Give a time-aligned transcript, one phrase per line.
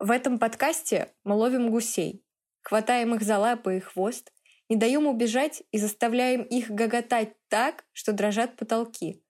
[0.00, 2.24] В этом подкасте мы ловим гусей,
[2.62, 4.32] хватаем их за лапы и хвост,
[4.70, 9.22] не даем убежать и заставляем их гоготать так, что дрожат потолки.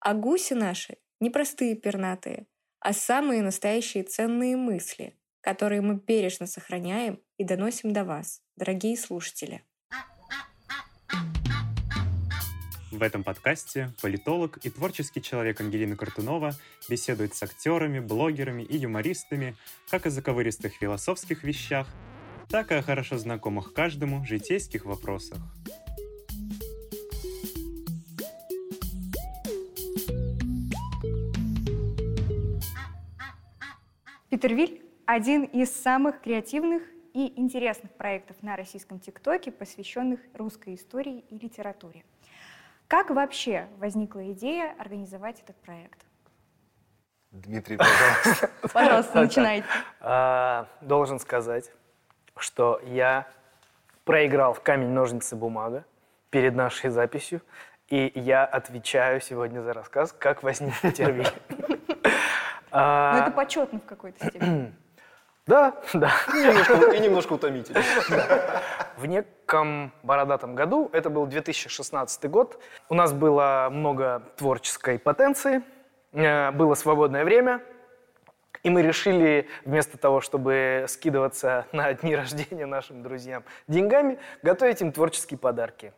[0.00, 2.46] А гуси наши не простые пернатые,
[2.80, 9.62] а самые настоящие ценные мысли, которые мы бережно сохраняем и доносим до вас, дорогие слушатели.
[12.94, 16.52] В этом подкасте политолог и творческий человек Ангелина Картунова
[16.88, 19.56] беседует с актерами, блогерами и юмористами
[19.90, 21.88] как о заковыристых философских вещах,
[22.48, 25.38] так и о хорошо знакомых каждому житейских вопросах.
[34.30, 41.38] Питервиль– один из самых креативных и интересных проектов на российском ТикТоке, посвященных русской истории и
[41.38, 42.04] литературе.
[42.88, 46.04] Как вообще возникла идея организовать этот проект?
[47.30, 48.50] Дмитрий, пожалуйста.
[48.72, 49.66] Пожалуйста, начинайте.
[50.00, 51.72] А, должен сказать,
[52.36, 53.26] что я
[54.04, 55.84] проиграл в камень, ножницы, бумага
[56.30, 57.42] перед нашей записью,
[57.88, 61.28] и я отвечаю сегодня за рассказ, как возник Петервиль.
[62.76, 64.74] Ну, это почетно в какой-то степени.
[65.46, 66.10] Да, да.
[66.32, 67.82] И немножко утомительно.
[68.96, 75.62] В неком бородатом году, это был 2016 год, у нас было много творческой потенции,
[76.12, 77.60] э, было свободное время,
[78.62, 84.92] и мы решили, вместо того, чтобы скидываться на дни рождения нашим друзьям деньгами, готовить им
[84.92, 85.92] творческие подарки.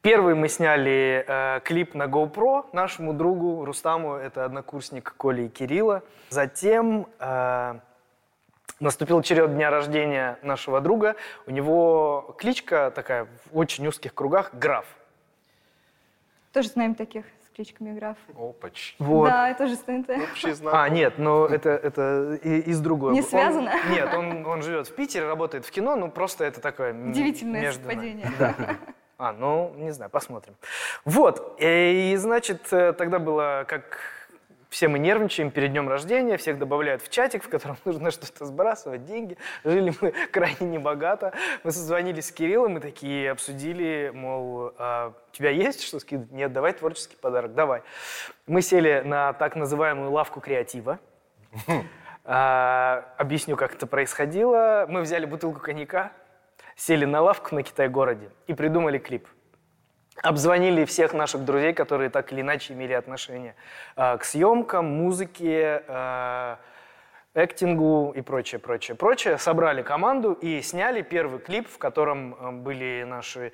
[0.00, 6.02] Первый мы сняли э, клип на GoPro нашему другу Рустаму, это однокурсник Коли и Кирилла.
[6.28, 7.78] Затем э,
[8.82, 11.16] наступил черед дня рождения нашего друга.
[11.46, 14.84] У него кличка такая в очень узких кругах «Граф».
[16.52, 18.18] Тоже знаем таких с кличками граф.
[18.36, 18.94] Опач.
[18.98, 19.30] Вот.
[19.30, 20.10] Да, я тоже с ТНТ.
[20.30, 20.74] Общий знак.
[20.74, 23.12] А, нет, но это, это из другого.
[23.12, 23.72] Не Он- связано?
[23.90, 26.92] нет, он, он живет в Питере, работает в кино, ну просто это такое...
[26.92, 28.30] Удивительное между совпадение.
[28.38, 28.54] Да.
[29.18, 30.56] А, ну, не знаю, посмотрим.
[31.04, 34.00] Вот, э, и, значит, э, тогда было, как
[34.72, 39.04] все мы нервничаем перед днем рождения, всех добавляют в чатик, в котором нужно что-то сбрасывать,
[39.04, 39.36] деньги.
[39.64, 41.34] Жили мы крайне небогато.
[41.62, 46.32] Мы созвонились с Кириллом и такие обсудили, мол, «А у тебя есть что скидывать?
[46.32, 47.82] Нет, давай творческий подарок, давай.
[48.46, 50.98] Мы сели на так называемую лавку креатива.
[52.24, 54.86] А, Объясню, как это происходило.
[54.88, 56.12] Мы взяли бутылку коньяка,
[56.76, 59.26] сели на лавку на Китай-городе и придумали клип.
[60.20, 63.54] Обзвонили всех наших друзей, которые так или иначе имели отношение
[63.96, 66.58] а, к съемкам, музыке, а,
[67.34, 69.38] актингу и прочее, прочее, прочее.
[69.38, 73.52] Собрали команду и сняли первый клип, в котором а, были наши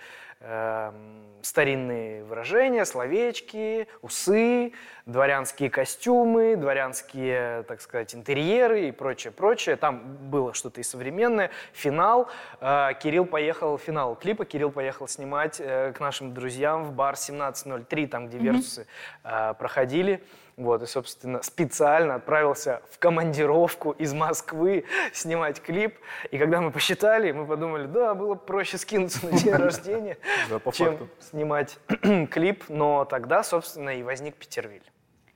[1.43, 4.73] старинные выражения, словечки, усы,
[5.07, 9.77] дворянские костюмы, дворянские, так сказать, интерьеры и прочее, прочее.
[9.77, 11.51] Там было что-то и современное.
[11.73, 12.29] Финал.
[12.61, 18.07] Э, Кирилл поехал, финал клипа, Кирилл поехал снимать э, к нашим друзьям в бар 1703,
[18.07, 18.87] там, где версусы
[19.25, 20.23] э, проходили.
[20.59, 25.95] Вот, и, собственно, специально отправился в командировку из Москвы снимать клип.
[26.33, 30.19] И когда мы посчитали, мы подумали, да, было бы проще скинуться на день рождения,
[30.73, 31.79] чем снимать
[32.33, 32.65] клип.
[32.69, 34.83] Но тогда, собственно, и возник Петервиль.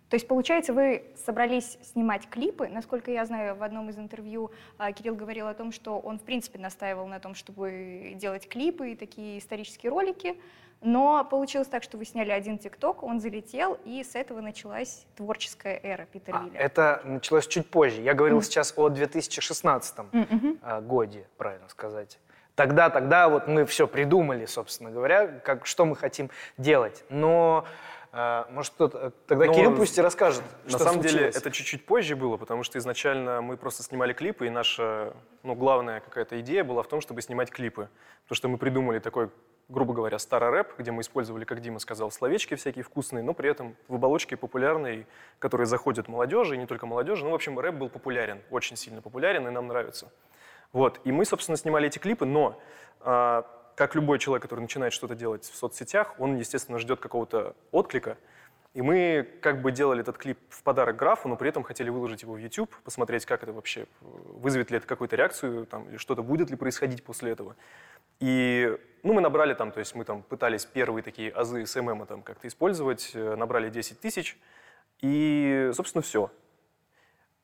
[0.09, 2.67] То есть, получается, вы собрались снимать клипы.
[2.67, 6.23] Насколько я знаю, в одном из интервью а, Кирилл говорил о том, что он, в
[6.23, 10.37] принципе, настаивал на том, чтобы делать клипы и такие исторические ролики.
[10.83, 15.79] Но получилось так, что вы сняли один ТикТок, он залетел, и с этого началась творческая
[15.83, 16.59] эра Питера А, Вилля.
[16.59, 18.03] это началось чуть позже.
[18.03, 20.59] Я говорил сейчас о 2016 Мгм.
[20.63, 22.19] а, годе, правильно сказать.
[22.57, 27.05] Тогда, тогда вот мы все придумали, собственно говоря, как, что мы хотим делать.
[27.09, 27.65] Но,
[28.13, 29.11] а, может, кто-то...
[29.29, 31.37] Тогда Ну, Кирилл пусть и расскажет, На что самом деле случилось.
[31.37, 35.15] это чуть-чуть позже было, потому что изначально мы просто снимали клипы, и наша
[35.45, 37.89] ну, главная какая-то идея была в том, чтобы снимать клипы.
[38.25, 39.31] Потому что мы придумали такой,
[39.73, 43.51] грубо говоря, старый рэп, где мы использовали, как Дима сказал, словечки всякие вкусные, но при
[43.51, 45.07] этом в оболочке популярной,
[45.39, 47.25] которые заходят молодежи, и не только молодежи.
[47.25, 50.13] Ну, в общем, рэп был популярен, очень сильно популярен, и нам нравится.
[50.73, 52.61] Вот, и мы, собственно, снимали эти клипы, но
[53.01, 58.17] а, как любой человек, который начинает что-то делать в соцсетях, он, естественно, ждет какого-то отклика.
[58.75, 62.23] И мы как бы делали этот клип в подарок Графу, но при этом хотели выложить
[62.23, 66.23] его в YouTube, посмотреть, как это вообще, вызовет ли это какую-то реакцию, там, или что-то
[66.23, 67.55] будет ли происходить после этого.
[68.23, 72.23] И ну, мы набрали там, то есть мы там пытались первые такие азы SMM там
[72.23, 74.39] как-то использовать, э, набрали 10 тысяч,
[75.01, 76.31] и, собственно, все.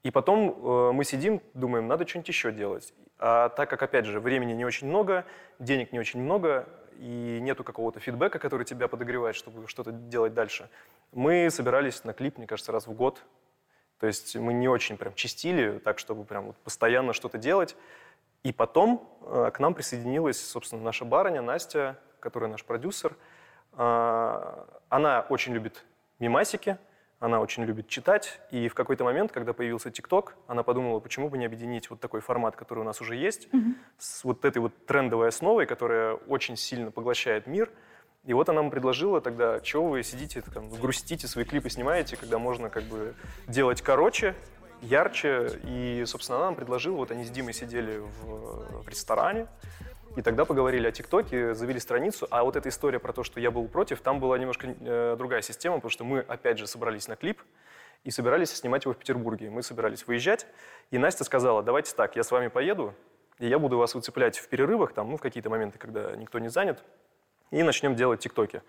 [0.04, 2.94] И потом э, мы сидим, думаем, надо что-нибудь еще делать.
[3.18, 5.24] А так как, опять же, времени не очень много,
[5.58, 10.70] денег не очень много, и нету какого-то фидбэка, который тебя подогревает, чтобы что-то делать дальше,
[11.10, 13.20] мы собирались на клип, мне кажется, раз в год.
[13.98, 17.76] То есть мы не очень прям чистили, так, чтобы прям вот постоянно что-то делать.
[18.42, 23.16] И потом э, к нам присоединилась, собственно, наша барыня Настя, которая наш продюсер.
[23.76, 25.84] Э, она очень любит
[26.18, 26.78] мимасики,
[27.20, 31.36] она очень любит читать, и в какой-то момент, когда появился ТикТок, она подумала, почему бы
[31.36, 33.74] не объединить вот такой формат, который у нас уже есть, mm-hmm.
[33.98, 37.70] с вот этой вот трендовой основой, которая очень сильно поглощает мир.
[38.24, 42.38] И вот она нам предложила тогда, чего вы сидите, там, грустите, свои клипы снимаете, когда
[42.38, 43.14] можно как бы
[43.48, 44.34] делать короче,
[44.82, 45.60] ярче.
[45.64, 49.46] И, собственно, она нам предложила, вот они с Димой сидели в, в ресторане,
[50.16, 52.26] и тогда поговорили о ТикТоке, завели страницу.
[52.30, 55.42] А вот эта история про то, что я был против, там была немножко э, другая
[55.42, 57.40] система, потому что мы, опять же, собрались на клип
[58.04, 59.50] и собирались снимать его в Петербурге.
[59.50, 60.46] Мы собирались выезжать,
[60.90, 62.94] и Настя сказала, давайте так, я с вами поеду,
[63.38, 66.48] и я буду вас выцеплять в перерывах, там, ну, в какие-то моменты, когда никто не
[66.48, 66.82] занят,
[67.50, 68.62] и начнем делать ТикТоки.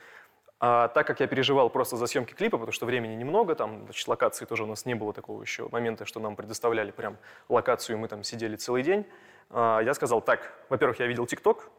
[0.61, 4.07] А так как я переживал просто за съемки клипа, потому что времени немного, там, значит,
[4.07, 7.17] локации тоже у нас не было такого еще момента, что нам предоставляли прям
[7.47, 9.05] локацию, и мы там сидели целый день,
[9.49, 11.69] а, я сказал, так, во-первых, я видел ТикТок,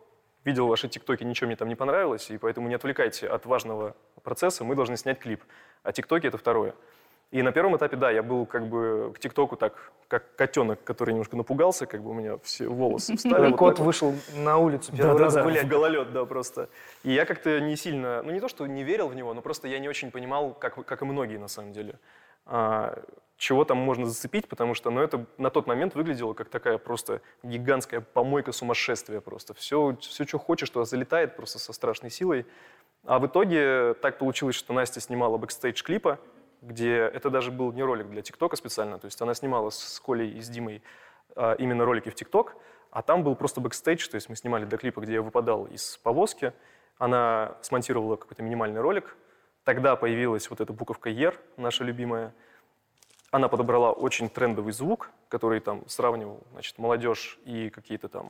[0.45, 4.65] видел ваши ТикТоки, ничего мне там не понравилось, и поэтому не отвлекайте от важного процесса,
[4.65, 5.45] мы должны снять клип.
[5.83, 6.75] А ТикТоки— это второе.
[7.31, 11.11] И на первом этапе, да, я был как бы к ТикТоку так, как котенок, который
[11.11, 13.53] немножко напугался, как бы у меня все волосы встали.
[13.53, 15.65] Кот вышел на улицу первый раз гулять.
[15.65, 16.69] в гололед, да, просто.
[17.05, 19.69] И я как-то не сильно, ну не то, что не верил в него, но просто
[19.69, 22.01] я не очень понимал, как, как и многие на самом деле,
[22.47, 23.01] а,
[23.37, 27.23] чего там можно зацепить, потому что ну, это на тот момент выглядело как такая просто
[27.45, 29.55] гигантская помойка сумасшествия просто.
[29.55, 32.45] Все, все что хочешь, что залетает просто со страшной силой.
[33.05, 36.19] А в итоге так получилось, что Настя снимала бэкстейдж клипа,
[36.63, 40.31] где это даже был не ролик для TikTok'а специально, то есть она снимала с Колей
[40.31, 40.83] и с Димой
[41.37, 42.57] а, именно ролики в TikTok,
[42.91, 45.97] а там был просто бэкстейдж, то есть мы снимали до клипа, где я выпадал из
[45.99, 46.53] повозки,
[46.99, 49.17] она смонтировала какой-то минимальный ролик,
[49.65, 52.35] тогда появилась вот эта буковка ER, наша любимая,
[53.31, 58.29] она подобрала очень трендовый звук, который там сравнивал значит, молодежь и какие-то там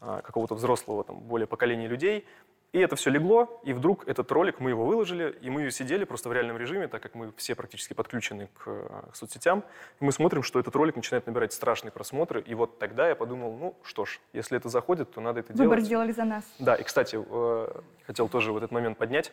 [0.00, 2.26] а, какого-то взрослого там более поколения людей,
[2.72, 6.30] и это все легло, и вдруг этот ролик, мы его выложили, и мы сидели просто
[6.30, 9.62] в реальном режиме, так как мы все практически подключены к, к соцсетям,
[10.00, 13.56] и мы смотрим, что этот ролик начинает набирать страшные просмотры, и вот тогда я подумал,
[13.58, 15.70] ну что ж, если это заходит, то надо это Выбор делать.
[15.70, 16.44] Выбор сделали за нас.
[16.58, 19.32] Да, и, кстати, э, хотел тоже в этот момент поднять,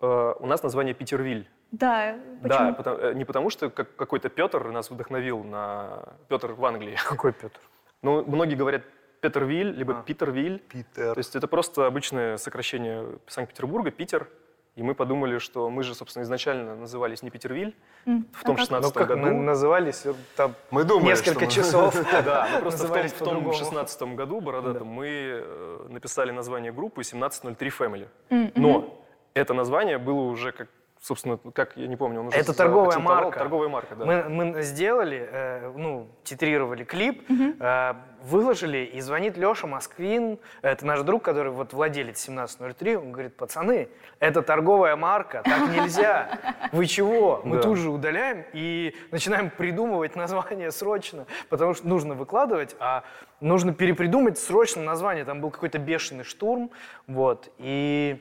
[0.00, 1.48] э, у нас название Питервиль.
[1.72, 2.58] Да, почему?
[2.58, 6.02] Да, потому, э, не потому что как, какой-то Петр нас вдохновил на...
[6.28, 6.96] Петр в Англии.
[7.08, 7.60] Какой Петр?
[8.02, 8.82] Ну, многие говорят
[9.20, 10.02] Петервиль, либо а.
[10.02, 10.58] Питервиль.
[10.58, 11.14] Питер.
[11.14, 14.28] То есть это просто обычное сокращение Санкт-Петербурга, Питер.
[14.76, 17.74] И мы подумали, что мы же, собственно, изначально назывались не Питервиль
[18.06, 18.26] mm.
[18.32, 19.16] в том а 16 ну, году.
[19.16, 20.04] назывались
[20.36, 21.50] там мы думали, несколько мы...
[21.50, 21.96] часов.
[22.24, 28.08] Да, мы просто в том 16 году, бородатом, мы э, написали название группы 1703 Family.
[28.54, 29.04] Но
[29.34, 30.68] это название было уже как
[31.00, 33.38] собственно, как, я не помню, он уже Это торговая марка.
[33.38, 34.04] Торговая марка, да.
[34.04, 37.54] Мы, мы сделали, э, ну, титрировали клип, угу.
[37.58, 43.36] э, выложили, и звонит Леша Москвин, это наш друг, который вот владелец 1703, он говорит,
[43.36, 46.38] пацаны, это торговая марка, так нельзя.
[46.72, 47.40] Вы чего?
[47.44, 47.62] Мы да.
[47.62, 53.04] тут же удаляем и начинаем придумывать название срочно, потому что нужно выкладывать, а
[53.40, 55.24] нужно перепридумать срочно название.
[55.24, 56.70] Там был какой-то бешеный штурм,
[57.06, 58.20] вот, и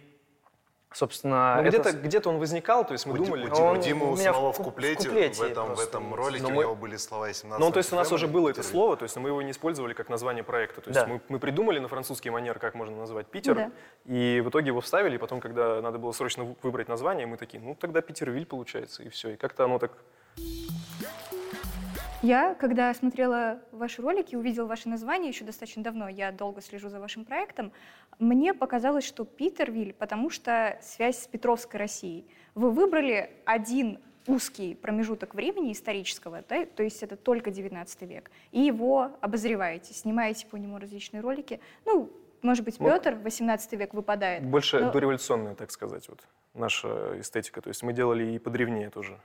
[0.93, 3.49] Собственно, ну, где-то, где-то он возникал, то есть мы у думали...
[3.49, 6.47] У, он, у Димы у самого в куплете, в, куплете в, этом, в этом ролике
[6.47, 8.95] мы, у него были слова 17 Ну, то есть у нас уже было это слово,
[8.95, 10.81] то есть мы его не использовали как название проекта.
[10.81, 11.07] То есть да.
[11.07, 13.71] мы, мы придумали на французский манер, как можно назвать Питер, да.
[14.05, 17.61] и в итоге его вставили, и потом, когда надо было срочно выбрать название, мы такие,
[17.61, 19.31] ну, тогда Питервиль получается, и все.
[19.31, 19.91] И как-то оно так
[22.27, 26.99] я, когда смотрела ваши ролики, увидела ваше название еще достаточно давно, я долго слежу за
[26.99, 27.71] вашим проектом,
[28.19, 32.27] мне показалось, что Питервиль, потому что связь с Петровской Россией.
[32.53, 38.59] Вы выбрали один узкий промежуток времени исторического, да, то есть это только 19 век, и
[38.59, 41.61] его обозреваете, снимаете по нему различные ролики.
[41.85, 44.43] Ну, может быть, Петр, 18 век выпадает.
[44.43, 44.91] Больше но...
[44.91, 47.61] дореволюционная, так сказать, вот наша эстетика.
[47.61, 49.17] То есть мы делали и подревнее тоже.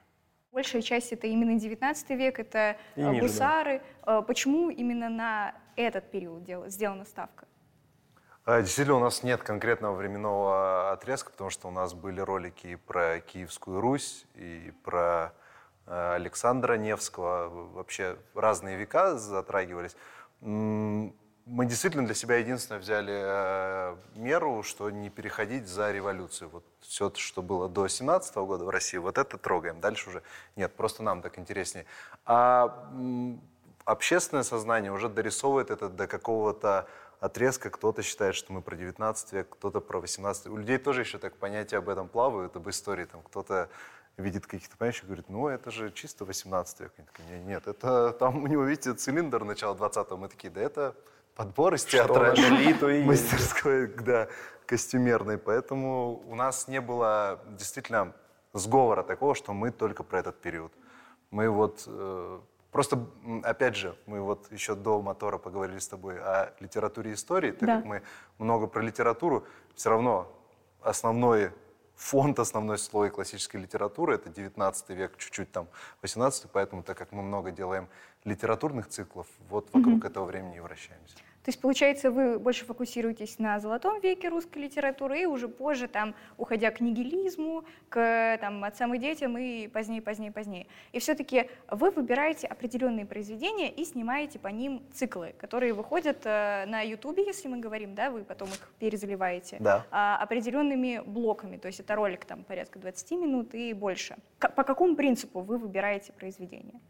[0.52, 3.80] Большая часть это именно 19 век, это и э, ниже, гусары.
[4.04, 4.18] Да.
[4.18, 7.46] Э, почему именно на этот период дел, сделана ставка?
[8.44, 12.76] А, действительно, у нас нет конкретного временного отрезка, потому что у нас были ролики и
[12.76, 15.32] про Киевскую Русь, и про
[15.86, 17.48] э, Александра Невского.
[17.72, 19.96] Вообще разные века затрагивались
[21.46, 26.50] мы действительно для себя единственное взяли э, меру, что не переходить за революцию.
[26.50, 29.80] Вот все, что было до 17 года в России, вот это трогаем.
[29.80, 30.22] Дальше уже
[30.56, 31.86] нет, просто нам так интереснее.
[32.24, 32.88] А
[33.84, 36.86] общественное сознание уже дорисовывает это до какого-то
[37.20, 37.70] отрезка.
[37.70, 41.36] Кто-то считает, что мы про 19 век, кто-то про 18 У людей тоже еще так
[41.36, 43.04] понятия об этом плавают, об истории.
[43.04, 43.68] Там кто-то
[44.16, 46.92] видит каких-то помещиков, говорит, ну, это же чисто 18 век.
[46.98, 50.16] Они такие, нет, это там у него, видите, цилиндр начала 20-го.
[50.16, 50.94] Мы такие, да это
[51.34, 54.28] подбор из театральной мастерской, да,
[54.66, 55.38] костюмерной.
[55.38, 58.12] Поэтому у нас не было действительно
[58.52, 60.72] сговора такого, что мы только про этот период.
[61.30, 63.06] Мы вот э, просто,
[63.42, 67.66] опять же, мы вот еще до мотора поговорили с тобой о литературе и истории, так
[67.66, 67.76] Да.
[67.76, 68.02] как мы
[68.38, 70.30] много про литературу, все равно
[70.82, 71.52] основной
[72.02, 75.68] фонд, основной слой классической литературы это 19 век, чуть-чуть там
[76.02, 77.88] 18 поэтому так как мы много делаем
[78.24, 81.16] литературных циклов, вот вокруг этого времени и вращаемся.
[81.44, 86.14] То есть, получается, вы больше фокусируетесь на золотом веке русской литературы и уже позже, там,
[86.38, 90.68] уходя к нигилизму, к там, отцам и детям и позднее, позднее, позднее.
[90.92, 96.80] И все-таки вы выбираете определенные произведения и снимаете по ним циклы, которые выходят э, на
[96.82, 99.84] Ютубе, если мы говорим, да, вы потом их перезаливаете, Да.
[99.90, 104.16] а, определенными блоками, то есть это ролик там порядка 20 минут и больше.
[104.38, 106.80] К- по какому принципу вы выбираете произведение?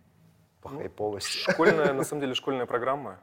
[0.60, 1.50] По хайповости.
[1.50, 3.18] Школьная, на самом деле, школьная программа.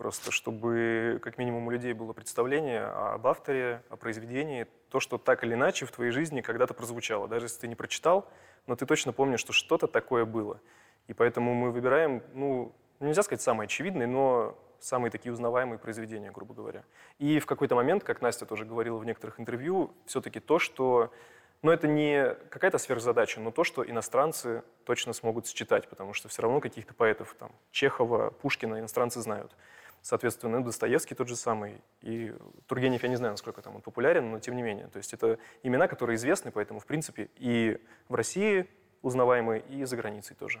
[0.00, 5.44] Просто чтобы как минимум у людей было представление об авторе, о произведении, то, что так
[5.44, 7.28] или иначе в твоей жизни когда-то прозвучало.
[7.28, 8.26] Даже если ты не прочитал,
[8.66, 10.58] но ты точно помнишь, что что-то такое было.
[11.06, 16.54] И поэтому мы выбираем, ну, нельзя сказать самые очевидные, но самые такие узнаваемые произведения, грубо
[16.54, 16.82] говоря.
[17.18, 21.12] И в какой-то момент, как Настя тоже говорила в некоторых интервью, все-таки то, что
[21.60, 26.40] но это не какая-то сверхзадача, но то, что иностранцы точно смогут считать, потому что все
[26.40, 29.54] равно каких-то поэтов, там, Чехова, Пушкина иностранцы знают.
[30.02, 31.80] Соответственно, ну, Достоевский тот же самый.
[32.00, 32.32] И
[32.66, 34.88] Тургенев, я не знаю, насколько там он популярен, но тем не менее.
[34.88, 37.78] То есть это имена, которые известны, поэтому, в принципе, и
[38.08, 38.66] в России
[39.02, 40.60] узнаваемые, и за границей тоже.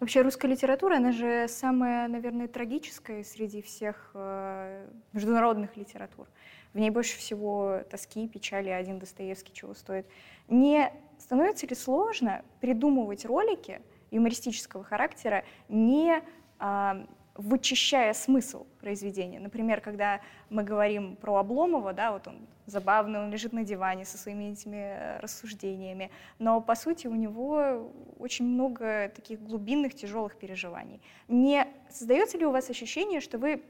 [0.00, 6.26] Вообще русская литература, она же самая, наверное, трагическая среди всех э, международных литератур.
[6.74, 10.06] В ней больше всего тоски, печали, один Достоевский чего стоит.
[10.48, 16.22] Не становится ли сложно придумывать ролики юмористического характера, не
[16.58, 19.40] а, вычищая смысл произведения?
[19.40, 24.16] Например, когда мы говорим про Обломова, да, вот он забавный, он лежит на диване со
[24.18, 31.00] своими этими э, рассуждениями, но по сути у него очень много таких глубинных, тяжелых переживаний.
[31.28, 33.62] Не создается ли у вас ощущение, что вы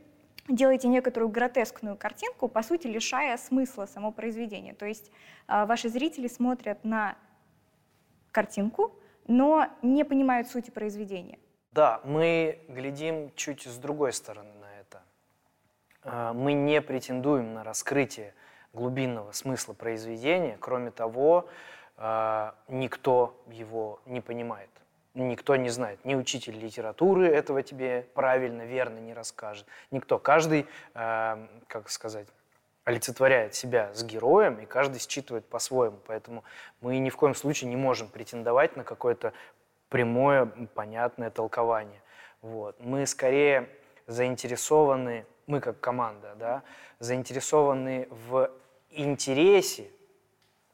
[0.49, 4.75] делаете некоторую гротескную картинку, по сути лишая смысла само произведение?
[4.75, 5.11] То есть
[5.47, 7.17] а, ваши зрители смотрят на
[8.31, 8.95] картинку,
[9.27, 11.39] но не понимают сути произведения.
[11.75, 15.03] Да, мы глядим чуть с другой стороны на это.
[16.05, 18.33] А, Мы не претендуем на раскрытие
[18.73, 20.57] глубинного смысла произведения.
[20.61, 21.49] Кроме того,
[21.97, 24.71] а, никто его не понимает.
[25.15, 26.05] Никто не знает.
[26.05, 29.67] Ни учитель литературы этого тебе правильно, верно не расскажет.
[29.91, 30.21] Никто.
[30.21, 32.29] Каждый, а, как сказать,
[32.85, 35.99] олицетворяет себя с героем, и каждый считывает по-своему.
[36.07, 36.45] Поэтому
[36.81, 39.33] мы ни в коем случае не можем претендовать на какое-то
[39.95, 42.03] прямое, понятное толкование.
[42.43, 42.75] Вот.
[42.81, 43.69] Мы скорее
[44.09, 46.63] заинтересованы, мы как команда, да,
[46.99, 48.51] заинтересованы в
[48.91, 49.85] интересе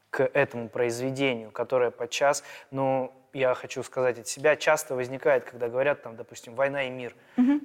[0.09, 6.01] к этому произведению, которое подчас, ну, я хочу сказать от себя, часто возникает, когда говорят,
[6.01, 7.15] там, допустим, «Война и мир».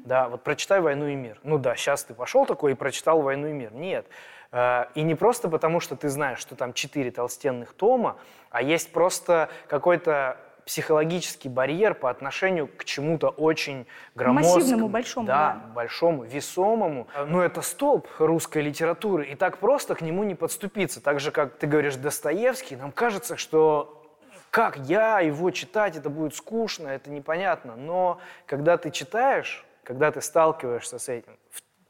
[0.05, 1.41] Да, вот прочитай «Войну и мир».
[1.43, 3.73] Ну да, сейчас ты пошел такой и прочитал «Войну и мир».
[3.73, 4.07] Нет.
[4.53, 8.19] Э, И не просто потому, что ты знаешь, что там четыре толстенных тома,
[8.51, 10.37] а есть просто какой-то
[10.67, 14.61] психологический барьер по отношению к чему-то очень громоздкому.
[14.61, 15.73] Массивному, большому, Да, да.
[15.75, 17.07] большому, весомому.
[17.29, 21.01] Ну, это столб русской литературы, и так просто к нему не подступиться.
[21.01, 24.03] Так же, как ты говоришь, Достоевский, нам кажется, что
[24.51, 27.77] как я его читать, это будет скучно, это непонятно.
[27.77, 31.37] Но когда ты читаешь, когда ты сталкиваешься с этим,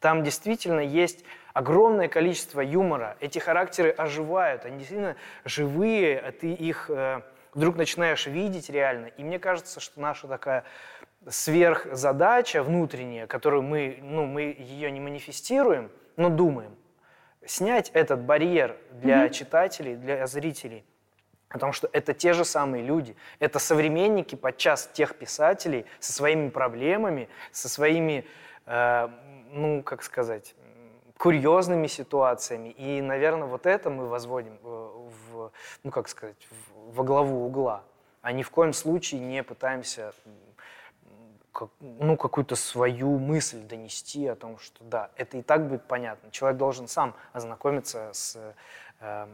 [0.00, 3.16] там действительно есть огромное количество юмора.
[3.20, 5.16] Эти характеры оживают, они действительно
[5.46, 7.22] живые, а ты их э,
[7.56, 9.06] вдруг начинаешь видеть реально.
[9.06, 10.64] И мне кажется, что наша такая
[11.28, 16.76] сверхзадача внутренняя, которую мы, ну, мы ее не манифестируем, но думаем,
[17.44, 20.84] снять этот барьер для читателей, для зрителей.
[21.48, 27.28] Потому что это те же самые люди, это современники подчас тех писателей со своими проблемами,
[27.52, 28.26] со своими,
[28.66, 29.08] э,
[29.50, 30.54] ну, как сказать,
[31.16, 32.68] курьезными ситуациями.
[32.70, 34.66] И, наверное, вот это мы возводим э,
[35.30, 35.52] в,
[35.84, 37.84] ну, как сказать, в- во главу угла.
[38.22, 40.12] А ни в коем случае не пытаемся
[41.80, 46.30] ну, какую-то свою мысль донести о том, что да, это и так будет понятно.
[46.30, 48.54] Человек должен сам ознакомиться с
[49.00, 49.26] э,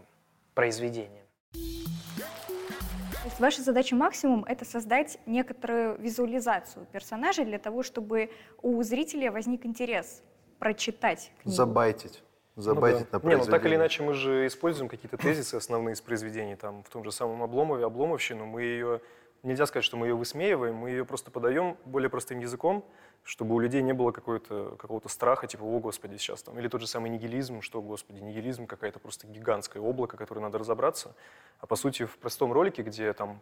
[0.54, 1.24] произведением.
[1.52, 8.30] То есть ваша задача максимум— это создать некоторую визуализацию персонажей для того, чтобы
[8.62, 10.22] у зрителя возник интерес
[10.58, 11.54] прочитать книгу.
[11.54, 12.22] Забайтить.
[12.56, 16.00] Забайтить ну, на Не, ну так или иначе мы же используем какие-то тезисы основные из
[16.00, 19.00] произведений, там в том же самом Обломове, Обломовщину, мы ее,
[19.42, 22.84] нельзя сказать, что мы ее высмеиваем, мы ее просто подаем более простым языком,
[23.24, 26.86] чтобы у людей не было какого-то страха, типа, о, господи, сейчас там, или тот же
[26.86, 31.14] самый нигилизм, что, господи, нигилизм какая-то просто гигантское облако, которое надо разобраться,
[31.60, 33.40] а по сути в простом ролике, где там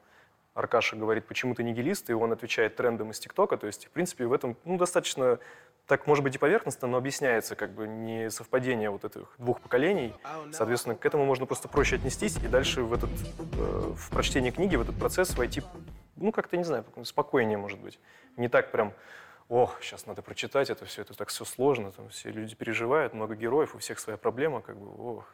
[0.54, 4.26] Аркаша говорит, почему ты нигилист, и он отвечает трендом из ТикТока, то есть, в принципе,
[4.26, 5.38] в этом, ну, достаточно
[5.86, 10.14] так, может быть, и поверхностно, но объясняется как бы не совпадение вот этих двух поколений.
[10.52, 14.76] Соответственно, к этому можно просто проще отнестись и дальше в этот, э, в прочтение книги,
[14.76, 15.62] в этот процесс войти,
[16.14, 17.98] ну, как-то, не знаю, спокойнее, может быть.
[18.36, 18.92] Не так прям,
[19.50, 23.34] ох, сейчас надо прочитать это все, это так все сложно, там все люди переживают, много
[23.34, 25.26] героев, у всех своя проблема, как бы, ох.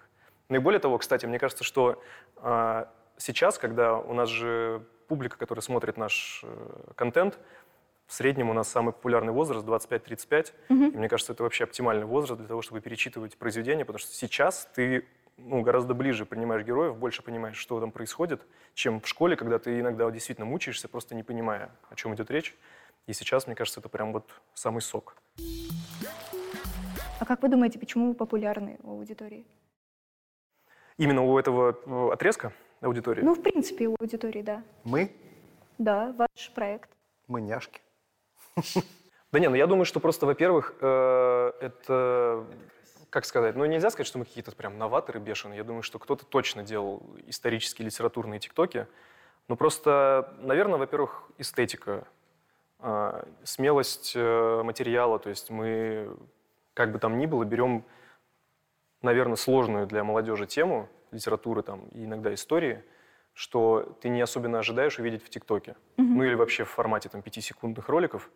[0.49, 2.03] Ну и более того, кстати, мне кажется, что
[2.37, 7.39] а, сейчас, когда у нас же публика, которая смотрит наш э, контент,
[8.07, 10.53] в среднем у нас самый популярный возраст 25-35.
[10.69, 14.69] И мне кажется, это вообще оптимальный возраст для того, чтобы перечитывать произведения, потому что сейчас
[14.75, 15.05] ты
[15.37, 18.43] ну, гораздо ближе принимаешь героев, больше понимаешь, что там происходит,
[18.75, 22.55] чем в школе, когда ты иногда действительно мучаешься, просто не понимая, о чем идет речь.
[23.07, 25.17] И сейчас, мне кажется, это прям вот самый сок.
[27.21, 29.47] А как вы думаете, почему вы популярны у аудитории?
[30.99, 33.23] Именно у этого э, отрезка аудитории.
[33.23, 34.63] Ну, в принципе, у аудитории, да.
[34.85, 35.13] Мы?
[35.79, 36.91] Да, ваш проект.
[37.29, 37.81] Мы няшки.
[39.33, 42.47] Да не, ну я думаю, что просто, во-первых, э, это,
[43.11, 45.59] как сказать, ну нельзя сказать, что мы какие-то прям новаторы бешеные.
[45.59, 48.87] Я думаю, что кто-то точно делал исторические литературные тиктоки.
[49.49, 52.07] Но просто, наверное, во-первых, эстетика,
[53.45, 55.19] смелость э, материала.
[55.19, 56.17] То есть мы,
[56.75, 57.85] как бы там ни было, берем,
[59.03, 62.85] наверное, сложную для молодежи тему литературы там, и иногда истории,
[63.33, 65.77] что ты не особенно ожидаешь увидеть в ТикТоке.
[66.17, 68.31] Ну или вообще в формате там, пятисекундных роликов.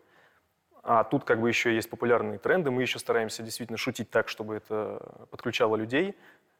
[0.83, 2.71] А тут как бы еще есть популярные тренды.
[2.71, 6.15] Мы еще стараемся действительно шутить так, чтобы это подключало людей,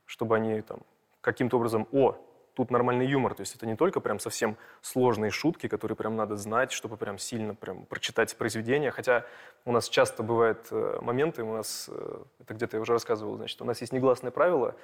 [0.06, 0.80] чтобы они там
[1.22, 2.18] каким-то образом, о,
[2.54, 3.34] тут нормальный юмор.
[3.34, 7.18] То есть это не только прям совсем сложные шутки, которые прям надо знать, чтобы прям
[7.18, 8.92] сильно прям прочитать произведение.
[8.92, 9.26] Хотя
[9.66, 13.62] у нас часто бывают э, моменты, у нас, э, это где-то я уже рассказывал, значит,
[13.62, 14.76] у нас есть негласное правило,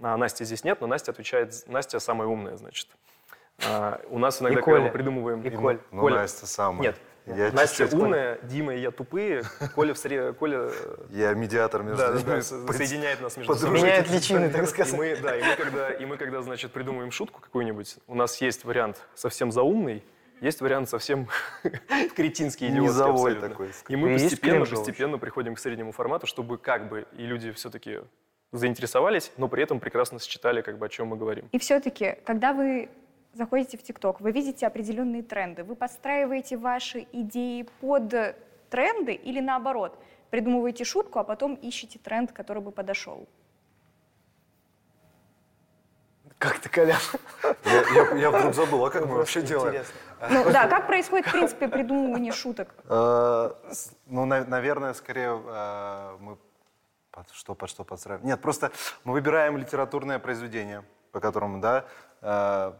[0.00, 2.88] а Насти здесь нет, но Настя отвечает, Настя самая умная, значит.
[3.66, 4.92] А, у нас иногда, И когда мы Коля.
[4.92, 5.42] придумываем...
[5.42, 5.80] И Коль.
[5.90, 6.16] Ну, Коля.
[6.16, 6.82] Настя самая.
[6.82, 9.42] Нет, Я Настя чуть-чуть умная, Дима и я тупые,
[9.74, 10.32] Коля, в сре...
[10.32, 10.70] Коля
[11.10, 12.22] Я медиатор между да, ними.
[12.24, 13.80] да, со- соединяет нас между собой.
[13.80, 14.92] Меняет личины, так И сказать.
[14.96, 18.64] мы, да, и мы, когда, и мы когда, значит, придумываем шутку какую-нибудь, у нас есть
[18.64, 20.04] вариант совсем заумный,
[20.40, 21.28] есть вариант совсем
[22.14, 23.48] кретинский, идиотский абсолютно.
[23.48, 23.70] такой.
[23.88, 28.00] И мы И постепенно, постепенно приходим к среднему формату, чтобы как бы и люди все-таки
[28.52, 31.48] заинтересовались, но при этом прекрасно считали, как бы, о чем мы говорим.
[31.52, 32.88] И все-таки, когда вы
[33.36, 38.12] заходите в ТикТок, вы видите определенные тренды, вы подстраиваете ваши идеи под
[38.70, 39.98] тренды или наоборот,
[40.30, 43.28] придумываете шутку, а потом ищете тренд, который бы подошел.
[46.38, 46.98] Как ты, Колян?
[47.64, 49.68] Я, я- я вдруг забыл, а как мы вообще делаем?
[49.76, 49.94] Интересно.
[50.30, 52.74] Ну да, как происходит, в принципе, придумывание шуток?
[52.88, 56.36] С- Ну, на- наверное, скорее э, мы
[57.10, 58.26] под что, под что подстраиваем.
[58.26, 58.70] Нет, просто
[59.04, 61.86] мы выбираем литературное произведение, по которому, да,
[62.20, 62.72] э,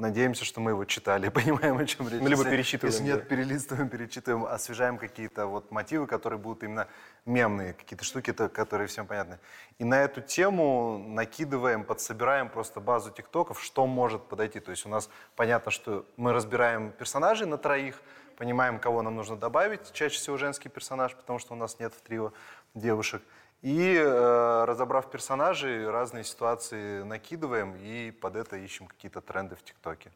[0.00, 2.20] надеемся, что мы его читали, понимаем, о чем речь.
[2.20, 3.24] Ну, либо Если- перечитываем, Если нет, да.
[3.24, 6.88] перелистываем, перечитываем, освежаем какие-то вот мотивы, которые будут именно
[7.26, 9.38] мемные, какие-то штуки, то- которые всем понятны.
[9.78, 14.58] И на эту тему накидываем, подсобираем просто базу тиктоков, что может подойти.
[14.60, 18.00] То есть у нас понятно, что мы разбираем персонажей на троих,
[18.36, 22.00] понимаем, кого нам нужно добавить, чаще всего женский персонаж, потому что у нас нет в
[22.00, 22.32] трио
[22.74, 23.22] девушек.
[23.62, 30.10] И э, разобрав персонажей, разные ситуации накидываем и под это ищем какие-то тренды в ТикТоке.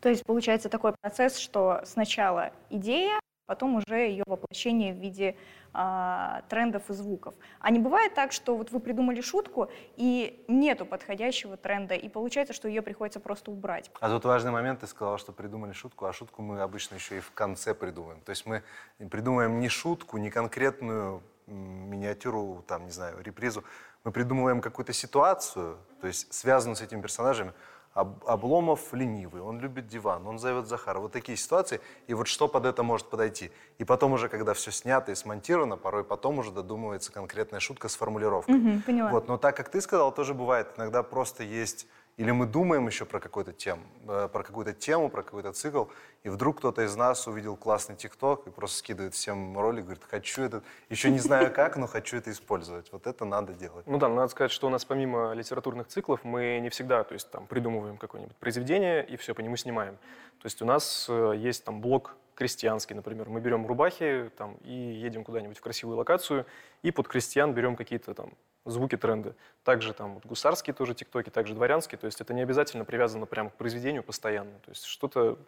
[0.00, 5.36] То есть получается такой процесс, что сначала идея, потом уже ее воплощение в виде
[5.72, 7.34] а, трендов и звуков.
[7.60, 12.54] А не бывает так, что вот вы придумали шутку, и нету подходящего тренда, и получается,
[12.54, 13.90] что ее приходится просто убрать.
[14.00, 17.20] А тут важный момент, ты сказал, что придумали шутку, а шутку мы обычно еще и
[17.20, 18.20] в конце придумаем.
[18.22, 18.62] То есть мы
[19.10, 23.64] придумываем не шутку, не конкретную миниатюру, там, не знаю, репризу.
[24.04, 27.52] Мы придумываем какую-то ситуацию, то есть связанную с этими персонажами.
[27.94, 30.98] Об- Обломов ленивый, он любит диван, он зовет Захара.
[30.98, 31.80] Вот такие ситуации.
[32.06, 33.50] И вот что под это может подойти.
[33.78, 37.96] И потом уже, когда все снято и смонтировано, порой потом уже додумывается конкретная шутка с
[37.96, 38.54] формулировкой.
[38.54, 39.10] Мгм, поняла.
[39.10, 40.68] Вот, но так как ты сказал, тоже бывает.
[40.76, 45.22] Иногда просто есть, или мы думаем еще про какую-то тему, э, про какую-то тему, про
[45.22, 45.84] какой-то цикл,
[46.22, 50.42] и вдруг кто-то из нас увидел классный ТикТок и просто скидывает всем ролик, говорит, хочу
[50.42, 52.90] этот, еще не знаю как, но хочу это использовать.
[52.90, 53.86] Вот это надо делать.
[53.86, 57.30] Ну да, надо сказать, что у нас помимо литературных циклов мы не всегда, то есть
[57.30, 59.96] там придумываем какое-нибудь произведение и все, по нему снимаем.
[60.40, 63.28] То есть у нас э, есть там блок крестьянский, например.
[63.28, 66.46] Мы берем рубахи там, и едем куда-нибудь в красивую локацию,
[66.82, 69.34] и под крестьян берем какие-то там звуки, тренды.
[69.64, 71.98] Также там вот, гусарские тоже тиктоки, также дворянские.
[71.98, 74.52] То есть это не обязательно привязано прямо к произведению постоянно.
[74.64, 75.38] То есть что-то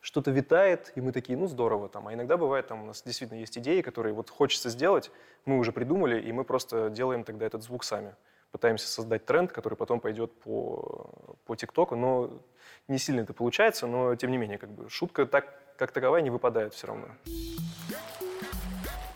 [0.00, 2.06] что-то витает, и мы такие, ну здорово там.
[2.08, 5.10] А иногда бывает, там у нас действительно есть идеи, которые вот хочется сделать,
[5.44, 8.14] мы уже придумали, и мы просто делаем тогда этот звук сами.
[8.52, 11.10] Пытаемся создать тренд, который потом пойдет по,
[11.44, 12.30] по ТикТоку, но
[12.88, 16.30] не сильно это получается, но тем не менее, как бы шутка так, как таковая не
[16.30, 17.06] выпадает все равно.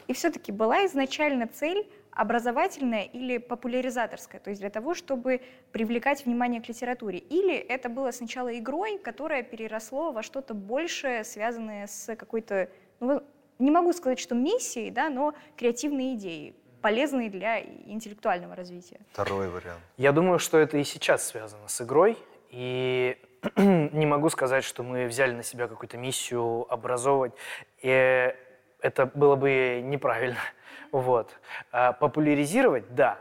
[0.07, 6.61] И все-таки была изначально цель образовательная или популяризаторская, то есть для того, чтобы привлекать внимание
[6.61, 7.19] к литературе?
[7.19, 12.69] Или это было сначала игрой, которая переросло во что-то большее, связанное с какой-то,
[12.99, 13.23] ну,
[13.61, 18.99] не могу сказать, что миссией, да, но креативной идеей, полезной для интеллектуального развития?
[19.13, 19.81] Второй вариант.
[19.97, 22.19] Я думаю, что это и сейчас связано с игрой,
[22.51, 23.17] и
[23.57, 27.33] не могу сказать, что мы взяли на себя какую-то миссию образовывать.
[27.81, 28.35] И
[28.81, 30.39] это было бы неправильно.
[30.93, 31.31] Вот.
[31.71, 33.19] А популяризировать, да,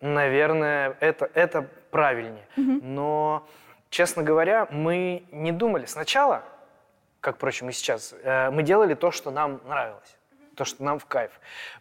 [0.00, 2.46] наверное, это, это правильнее.
[2.56, 3.44] Но,
[3.90, 5.86] честно говоря, мы не думали.
[5.86, 6.44] Сначала,
[7.20, 10.16] как, впрочем, и сейчас, э, мы делали то, что нам нравилось,
[10.54, 11.32] то, что нам в кайф.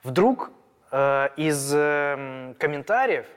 [0.01, 0.49] Вдруг
[0.91, 3.27] э, из эм, комментариев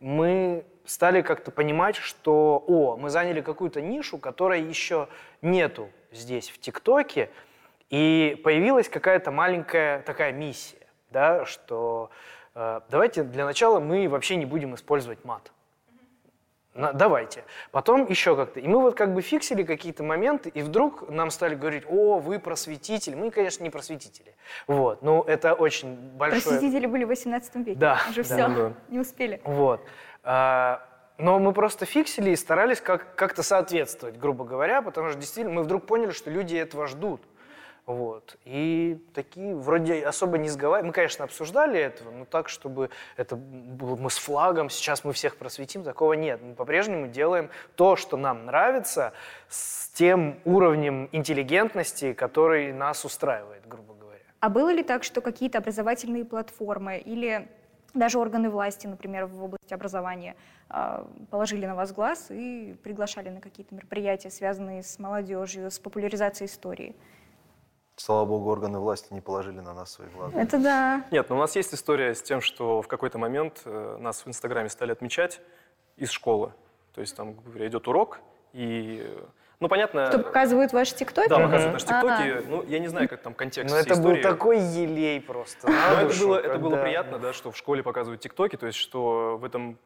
[0.00, 5.08] мы стали как-то понимать, что, о, мы заняли какую-то нишу, которой еще
[5.42, 7.30] нету здесь, в ТикТоке,
[7.90, 12.10] и появилась какая-то маленькая такая миссия, да, что
[12.54, 15.52] э, давайте для начала мы вообще не будем использовать мат.
[16.74, 17.44] На, давайте.
[17.70, 18.58] Потом еще как-то.
[18.58, 22.40] И мы вот как бы фиксили какие-то моменты, и вдруг нам стали говорить, о, вы
[22.40, 23.14] просветитель.
[23.14, 24.34] Мы, конечно, не просветители.
[24.66, 25.00] Вот.
[25.02, 26.42] Ну, это очень большое...
[26.42, 27.74] Просветители были в 18 веке.
[27.78, 28.00] Да.
[28.10, 28.72] Уже да, все, да.
[28.88, 29.40] не успели.
[29.44, 29.80] Вот.
[30.24, 30.82] А,
[31.16, 35.62] Но мы просто фиксили и старались как- как-то соответствовать, грубо говоря, потому что действительно мы
[35.62, 37.22] вдруг поняли, что люди этого ждут.
[37.86, 38.36] Вот.
[38.44, 40.88] И такие вроде особо не сговаривали.
[40.88, 45.36] Мы, конечно, обсуждали этого, но так, чтобы это было мы с флагом, сейчас мы всех
[45.36, 46.40] просветим, такого нет.
[46.42, 49.12] Мы по-прежнему делаем то, что нам нравится,
[49.48, 54.20] с тем уровнем интеллигентности, который нас устраивает, грубо говоря.
[54.40, 57.48] А было ли так, что какие-то образовательные платформы или
[57.94, 60.36] даже органы власти, например, в области образования,
[60.68, 66.48] а, положили на вас глаз и приглашали на какие-то мероприятия, связанные с молодежью, с популяризацией
[66.50, 66.94] истории?
[67.96, 70.36] Слава богу, органы власти не положили на нас свои глаза.
[70.36, 71.04] Это да.
[71.12, 74.28] Нет, но у нас есть история с тем, что в какой-то момент э, нас в
[74.28, 75.40] Инстаграме стали отмечать
[75.96, 76.52] из школы.
[76.92, 78.20] То есть там, грубо говоря, идет урок,
[78.52, 79.24] и, э,
[79.64, 80.06] ну, понятно...
[80.08, 81.28] Что показывают ваши тиктоки?
[81.28, 82.46] Да, показывают наши тиктоки.
[82.50, 85.70] Ну, я не знаю, как там контекст Но всей это был такой елей просто.
[85.70, 89.38] Но это было, это было приятно, да, что в школе показывают тиктоки, то есть что
[89.38, 89.78] в этом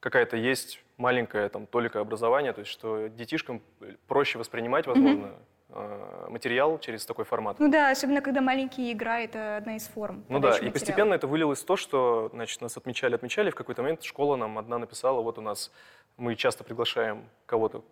[0.00, 3.62] какая-то есть маленькая там толика образования, то есть что детишкам
[4.06, 5.30] проще воспринимать, возможно,
[5.70, 7.58] э, материал через такой формат.
[7.58, 10.24] Ну да, особенно когда маленькие игра, это одна из форм.
[10.28, 10.72] Ну да, и материала.
[10.72, 14.58] постепенно это вылилось в то, что, значит, нас отмечали, отмечали, в какой-то момент школа нам
[14.58, 15.72] одна написала, вот у нас,
[16.18, 17.82] мы часто приглашаем кого-то,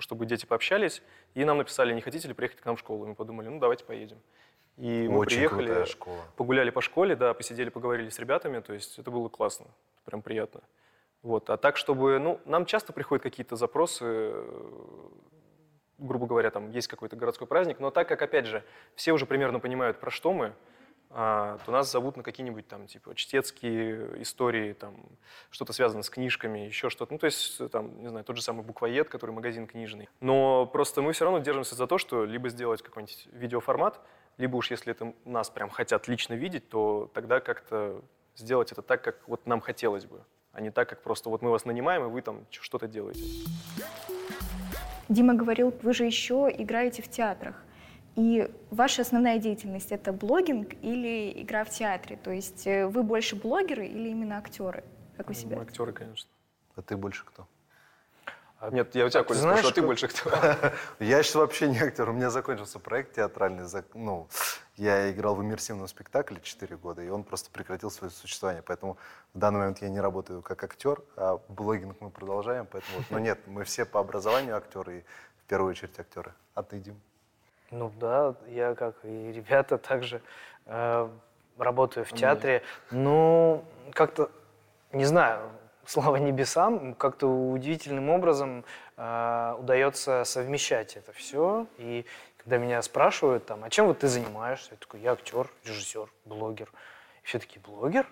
[0.00, 1.02] чтобы дети пообщались,
[1.34, 3.04] и нам написали, не хотите ли приехать к нам в школу?
[3.04, 4.18] И мы подумали, ну давайте поедем.
[4.76, 6.22] И мы Очень приехали, школа.
[6.36, 9.66] погуляли по школе, да, посидели, поговорили с ребятами, то есть это было классно,
[10.04, 10.60] прям приятно.
[11.22, 11.50] Вот.
[11.50, 14.32] А так, чтобы, ну, нам часто приходят какие-то запросы,
[15.98, 18.62] грубо говоря, там есть какой-то городской праздник, но так как, опять же,
[18.94, 20.52] все уже примерно понимают, про что мы,
[21.10, 24.94] то нас зовут на какие-нибудь там, типа, чтецкие истории, там,
[25.50, 27.14] что-то связано с книжками, еще что-то.
[27.14, 30.08] Ну, то есть, там, не знаю, тот же самый буквоед, который магазин книжный.
[30.20, 34.00] Но просто мы все равно держимся за то, что либо сделать какой-нибудь видеоформат,
[34.36, 38.02] либо уж если это нас прям хотят лично видеть, то тогда как-то
[38.36, 41.50] сделать это так, как вот нам хотелось бы, а не так, как просто вот мы
[41.50, 43.22] вас нанимаем, и вы там что-то делаете.
[45.08, 47.64] Дима говорил, вы же еще играете в театрах.
[48.16, 52.18] И ваша основная деятельность это блогинг или игра в театре?
[52.22, 54.84] То есть э, вы больше блогеры или именно актеры?
[55.16, 55.56] Как вы себя?
[55.56, 56.30] Мы актеры, конечно.
[56.74, 57.46] А ты больше кто?
[58.72, 60.30] Нет, я у тебя, А Коля, знаешь, спрошу, а ты больше кто?
[60.98, 62.10] Я сейчас вообще не актер.
[62.10, 63.64] У меня закончился проект театральный.
[63.94, 64.26] Ну,
[64.74, 68.62] я играл в иммерсивном спектакле 4 года, и он просто прекратил свое существование.
[68.62, 68.96] Поэтому
[69.32, 72.66] в данный момент я не работаю как актер, а блогинг мы продолжаем.
[72.66, 73.04] Поэтому.
[73.10, 75.04] Но нет, мы все по образованию актеры, и
[75.40, 76.34] в первую очередь актеры.
[76.54, 77.00] А ты, Дим?
[77.70, 80.22] Ну да, я как и ребята также
[80.66, 81.08] э,
[81.58, 82.62] работаю в театре.
[82.90, 84.30] Ну, как-то,
[84.92, 85.50] не знаю,
[85.84, 88.64] слава небесам, как-то удивительным образом
[88.96, 91.66] э, удается совмещать это все.
[91.78, 92.06] И
[92.38, 94.70] когда меня спрашивают, там, а чем вот ты занимаешься?
[94.72, 96.70] Я такой, я актер, режиссер, блогер.
[97.22, 98.06] И все такие, блогер?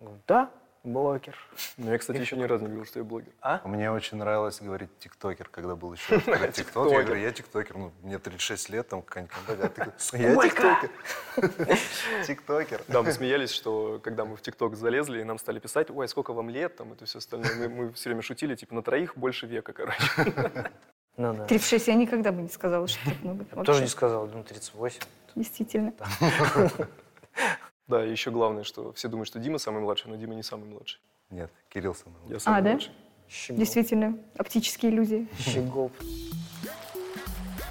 [0.00, 0.50] Говорю, да.
[0.84, 1.36] Блогер.
[1.76, 3.32] Ну, я, кстати, еще ни разу не говорил, что я блогер.
[3.40, 3.60] А?
[3.64, 6.40] Мне очень нравилось говорить тиктокер, когда был еще ТикТок.
[6.40, 7.04] Я Тиктокер.
[7.04, 10.90] говорю, я тиктокер, ну, мне 36 лет, там какая-нибудь компания, а ты я тиктокер.
[12.26, 12.82] Тиктокер.
[12.88, 16.32] Да, мы смеялись, что когда мы в ТикТок залезли, и нам стали писать, ой, сколько
[16.32, 17.68] вам лет, там, это все остальное.
[17.68, 19.98] Мы, все время шутили, типа, на троих больше века, короче.
[21.20, 21.46] Ну да.
[21.46, 23.44] 36 я никогда бы не сказала, что так много.
[23.64, 25.00] Тоже не сказал, думаю, 38.
[25.34, 25.92] Действительно.
[27.88, 30.68] Да, и еще главное, что все думают, что Дима самый младший, но Дима не самый
[30.68, 31.00] младший.
[31.30, 32.34] Нет, Кирилл самый лучший.
[32.34, 32.70] Я самый А, да?
[32.70, 32.92] младший.
[33.28, 33.58] Щегол.
[33.58, 35.28] Действительно, оптические иллюзии.
[35.38, 35.90] Щегол.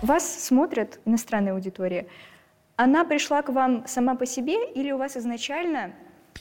[0.01, 2.07] Вас смотрят иностранная аудитория.
[2.75, 5.93] Она пришла к вам сама по себе или у вас изначально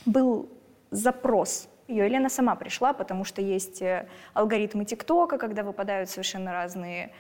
[0.05, 0.51] был
[0.91, 6.53] запрос ее, или она сама пришла, потому что есть э, алгоритмы ТикТока, когда выпадают совершенно
[6.53, 7.13] разные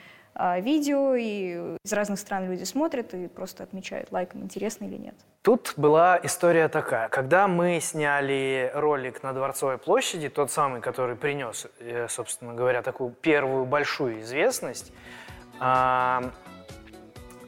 [0.61, 5.15] видео, и из разных стран люди смотрят и просто отмечают лайком, интересно или нет.
[5.43, 7.09] Тут была история такая.
[7.09, 13.11] Когда мы сняли ролик на Дворцовой площади, тот самый, который принес, э, собственно говоря, такую
[13.11, 14.93] первую большую известность,
[15.61, 16.31] а,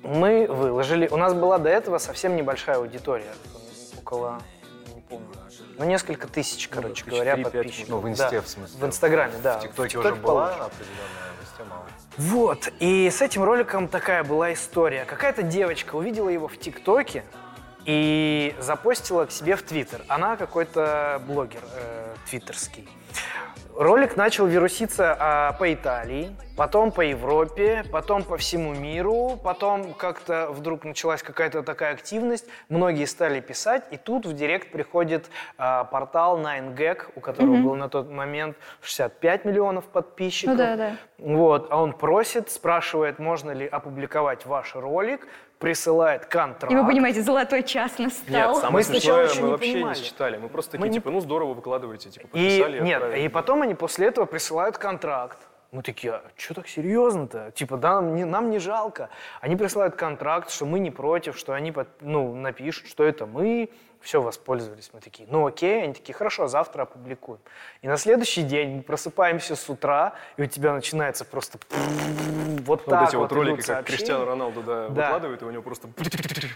[0.03, 1.09] мы выложили...
[1.09, 3.35] У нас была до этого совсем небольшая аудитория.
[3.99, 4.41] Около,
[4.95, 5.27] не помню,
[5.77, 7.89] ну, несколько тысяч, короче тысяч говоря, подписчиков.
[7.89, 8.81] Ну, в Да, инсте, в смысле.
[8.81, 9.59] В Инстаграме, да.
[9.59, 11.85] В ТикТоке уже была определенная, в инсте мало.
[12.19, 15.05] Вот, и с этим роликом такая была история.
[15.05, 17.23] Какая-то девочка увидела его в ТикТоке
[17.85, 20.03] и запостила к себе в Твиттер.
[20.09, 22.89] Она какой-то блогер э, твиттерский.
[23.79, 30.49] Ролик начал вируситься а, по Италии, потом по Европе, потом по всему миру, потом как-то
[30.51, 36.41] вдруг началась какая-то такая активность, многие стали писать, и тут в директ приходит а, портал
[36.41, 37.63] 9gag, у которого Мгм.
[37.65, 40.55] был на тот момент 65 миллионов подписчиков.
[40.55, 40.97] Ну да, да.
[41.19, 46.73] Вот, а он просит, спрашивает, можно ли опубликовать ваш ролик, присылает контракт.
[46.73, 48.55] И вы понимаете, золотой час Нет, настал.
[48.55, 49.99] самое Мы сначала смешное, мы не вообще понимали.
[49.99, 50.37] не считали.
[50.37, 52.81] Мы просто такие, Мы не- типа, ну здорово, выкладывайте, типа, И подписали.
[52.81, 55.39] нет, и потом они после этого присылают контракт.
[55.71, 57.51] Мы такие, а что так серьезно-то?
[57.51, 59.11] Типа, да, нам не, нам не жалко.
[59.43, 63.69] Они присылают контракт, что мы не против, что они под- ну, напишут, что это мы,
[64.01, 64.91] все, воспользовались.
[64.93, 65.83] Мы такие, ну окей.
[65.85, 67.41] Они такие, хорошо, завтра опубликуем.
[67.83, 71.59] И на следующий день мы просыпаемся с утра, и у тебя начинается просто
[72.65, 73.87] вот Вот так эти вот вот ролики, как.
[73.87, 75.89] Криштиану Роналду да, выкладывает, и у него просто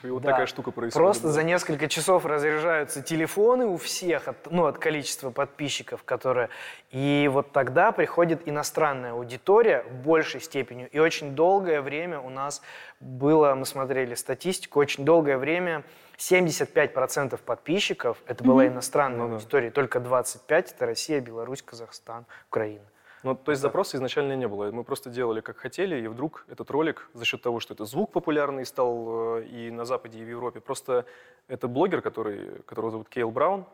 [0.03, 0.95] и вот такая штука происходит.
[0.95, 6.49] Просто за несколько часов разряжаются телефоны у всех, от, ну, от количества подписчиков, которые...
[6.91, 10.89] И вот тогда приходит иностранная аудитория в большей степени.
[10.93, 12.63] И очень долгое время у нас
[13.01, 15.83] было, мы смотрели статистику, очень долгое время
[16.17, 19.35] 75% подписчиков это была иностранная Ну да.
[19.35, 22.85] аудитория, только 25% это Россия, Беларусь, Казахстан, Украина.
[23.23, 24.71] Ну, то есть запроса изначально не было.
[24.73, 28.11] Мы просто делали как хотели, и вдруг этот ролик, за счет того, что это звук
[28.11, 31.05] популярный стал э, и на Западе, и в Европе, просто
[31.47, 33.65] это блогер, который, которого зовут Кейл Браун,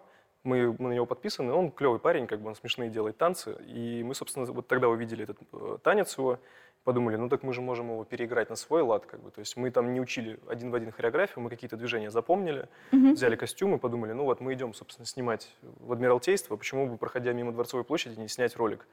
[0.45, 4.03] мы, мы на него подписаны, он клевый парень, как бы он смешные делает танцы, и
[4.05, 6.39] мы, собственно, вот тогда увидели этот э, танец его,
[6.89, 9.59] подумали, ну так мы же можем его переиграть на свой лад, как бы, то есть
[9.59, 14.13] мы там не учили один в один хореографию, мы какие-то движения запомнили, взяли костюмы, подумали,
[14.15, 18.29] ну вот мы идем, собственно, снимать в Адмиралтейство, почему бы, проходя мимо Дворцовой площади, не
[18.29, 18.87] снять ролик?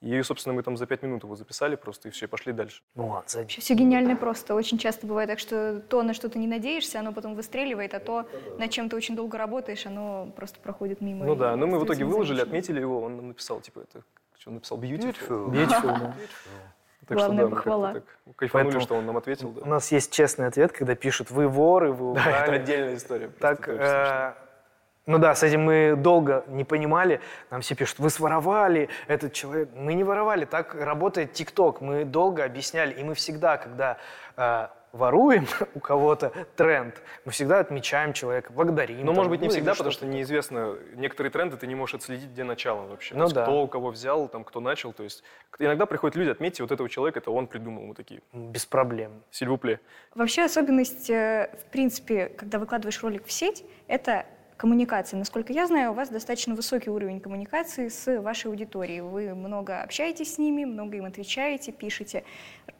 [0.00, 2.82] И, собственно, мы там за пять минут его записали просто, и все, и пошли дальше.
[2.94, 3.58] Ну ладно, забей.
[3.58, 4.54] Все гениально просто.
[4.54, 7.98] Очень часто бывает так, что то, на что ты не надеешься, оно потом выстреливает, а
[7.98, 11.26] то, над чем ты очень долго работаешь, оно просто проходит мимо.
[11.26, 14.04] Ну да, ну мы в итоге выложили, отметили его, он нам написал, типа, это,
[14.38, 15.50] что он написал, beautiful.
[15.50, 15.52] Beautiful.
[15.52, 16.14] Beautiful, да.
[17.06, 17.92] Так Главное, что, да, мы похвала.
[17.94, 19.66] как-то так кайфанули, Поэтому что он нам ответил, У да.
[19.66, 22.56] нас есть честный ответ, когда пишут «вы воры, вы Да, это украли».
[22.56, 23.28] отдельная история.
[23.40, 24.32] Так, э,
[25.06, 27.20] ну да, с этим мы долго не понимали.
[27.50, 29.70] Нам все пишут, вы своровали этот человек.
[29.74, 31.80] Мы не воровали, так работает ТикТок.
[31.80, 33.96] Мы долго объясняли, и мы всегда, когда
[34.36, 39.00] э, воруем у кого-то тренд, мы всегда отмечаем человека, благодарим.
[39.00, 41.74] Ну, там, может быть, не ну, всегда, потому что-то что неизвестно, некоторые тренды ты не
[41.74, 43.14] можешь отследить, где начало вообще.
[43.14, 43.42] Ну То есть да.
[43.42, 44.92] Кто у кого взял, там, кто начал.
[44.92, 45.22] То есть
[45.58, 47.84] иногда приходят люди, отметьте вот этого человека, это он придумал.
[47.84, 49.22] Мы такие, без проблем.
[49.30, 49.80] сильвупле.
[50.14, 54.26] Вообще особенность, э, в принципе, когда выкладываешь ролик в сеть, это
[54.56, 55.16] коммуникация.
[55.16, 59.00] Насколько я знаю, у вас достаточно высокий уровень коммуникации с вашей аудиторией.
[59.00, 62.24] Вы много общаетесь с ними, много им отвечаете, пишете.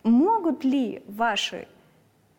[0.02, 1.66] Могут ли ваши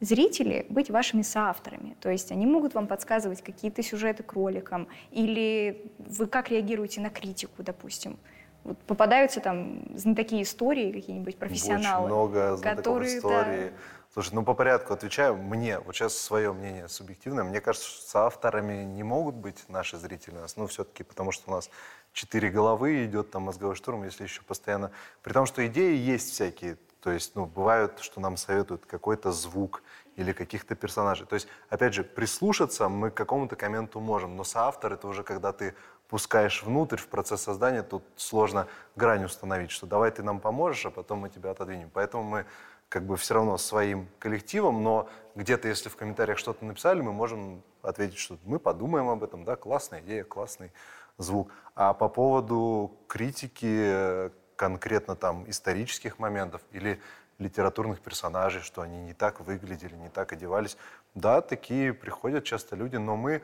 [0.02, 1.96] зрители быть вашими соавторами?
[2.02, 4.88] То есть они могут вам подсказывать какие-то сюжеты к роликам?
[5.12, 8.20] Или вы как реагируете на критику, допустим?
[8.64, 9.84] Вот попадаются там
[10.16, 13.72] такие истории, какие-нибудь профессионалы, Очень много знатоков которые, истории.
[14.14, 15.38] Слушай, ну по порядку отвечаю.
[15.38, 20.36] Мне, вот сейчас свое мнение субъективное, мне кажется, что соавторами не могут быть наши зрители
[20.36, 20.58] у нас.
[20.58, 21.70] Ну, все-таки потому что у нас
[22.12, 24.92] четыре головы, идет там мозговой штурм, если еще постоянно...
[25.24, 26.78] При том, что идеи есть всякие.
[27.02, 29.82] То есть, ну, бывают, что нам советуют какой-то звук
[30.16, 31.26] или каких-то персонажей.
[31.26, 35.52] То есть, опять же, прислушаться мы к какому-то комменту можем, но соавтор— это уже когда
[35.52, 35.74] ты
[36.10, 40.92] пускаешь внутрь в процесс создания, тут сложно грань установить, что давай ты нам поможешь, а
[40.92, 41.90] потом мы тебя отодвинем.
[41.94, 42.46] Поэтому мы
[42.90, 47.64] как бы все равно своим коллективом, но где-то, если в комментариях что-то написали, мы можем
[47.82, 50.74] ответить, что мы подумаем об этом, да, классная идея, классный
[51.18, 51.50] звук.
[51.74, 54.30] А по поводу критики
[54.62, 57.02] конкретно там исторических моментов или
[57.40, 60.78] литературных персонажей, что они не так выглядели, не так одевались,
[61.16, 63.42] да, такие приходят часто люди, но мы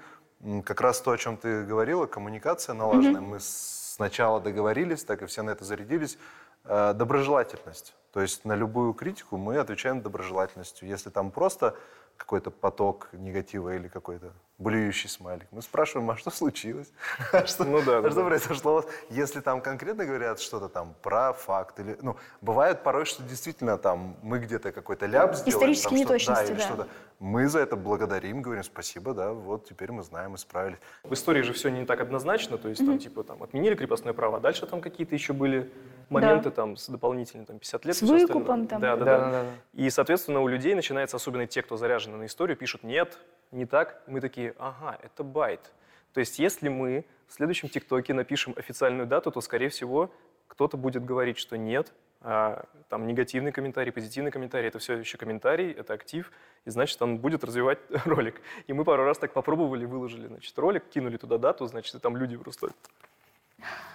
[0.63, 3.39] как раз то, о чем ты говорила, коммуникация налаженная, mm-hmm.
[3.39, 6.19] мы сначала договорились, так и все на это зарядились,
[6.65, 7.95] э, доброжелательность.
[8.13, 10.87] То есть на любую критику мы отвечаем доброжелательностью.
[10.87, 11.75] Если там просто
[12.15, 15.47] какой-то поток негатива или какой-то блюющий смайлик.
[15.51, 16.91] Мы спрашиваем, а что случилось?
[17.31, 18.85] А что, ну, да, а что произошло?
[19.09, 21.97] Если там конкретно говорят что-то там про факт или...
[22.01, 25.73] Ну, бывает порой, что действительно там мы где-то какой-то ляп сделали.
[25.73, 26.75] Исторические неточности, да.
[26.75, 26.87] да.
[27.19, 30.77] Мы за это благодарим, говорим спасибо, да, вот теперь мы знаем, исправились.
[31.03, 32.85] В истории же все не так однозначно, то есть mm-hmm.
[32.85, 35.71] там типа там отменили крепостное право, а дальше там какие-то еще были
[36.09, 36.51] моменты да.
[36.51, 37.95] там с дополнительными там 50 лет.
[37.95, 38.81] С выкупом там.
[38.81, 39.45] Да да, да, да, да.
[39.73, 43.17] И, соответственно, у людей начинается, особенно те, кто заряжены на историю, пишут «нет,
[43.51, 44.01] не так».
[44.07, 45.71] Мы такие «ага, это байт».
[46.13, 50.11] То есть если мы в следующем ТикТоке напишем официальную дату, то, скорее всего,
[50.47, 55.71] кто-то будет говорить, что нет, а, там негативный комментарий, позитивный комментарий, это все еще комментарий,
[55.71, 56.31] это актив,
[56.65, 58.41] и значит, он будет развивать ролик.
[58.65, 62.17] И мы пару раз так попробовали, выложили, значит, ролик, кинули туда дату, значит, и там
[62.17, 62.69] люди просто...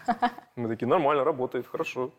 [0.56, 2.12] Мы такие, нормально, работает, хорошо.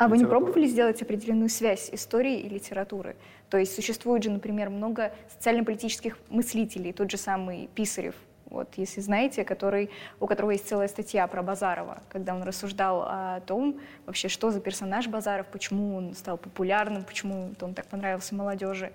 [0.00, 3.16] А вы не пробовали сделать определенную связь истории и литературы?
[3.50, 8.14] То есть существует же, например, много социально-политических мыслителей, тот же самый Писарев,
[8.46, 13.40] вот, если знаете, который, у которого есть целая статья про Базарова, когда он рассуждал о
[13.40, 18.92] том, вообще, что за персонаж Базаров, почему он стал популярным, почему он так понравился молодежи.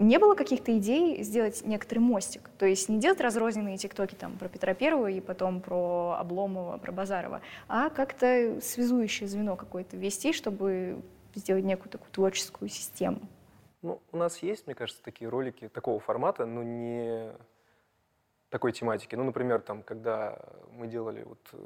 [0.00, 2.48] Не было каких-то идей сделать некоторый мостик?
[2.58, 6.90] То есть не делать разрозненные тиктоки там, про Петра Первого и потом про Обломова, про
[6.90, 11.02] Базарова, а как-то связующее звено какое-то ввести, чтобы
[11.34, 13.20] сделать некую такую творческую систему?
[13.82, 17.32] Ну, у нас есть, мне кажется, такие ролики такого формата, но не
[18.48, 19.14] такой тематики.
[19.16, 20.38] Ну, например, там, когда
[20.72, 21.58] мы делали вот э,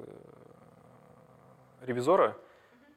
[1.83, 2.37] ревизора,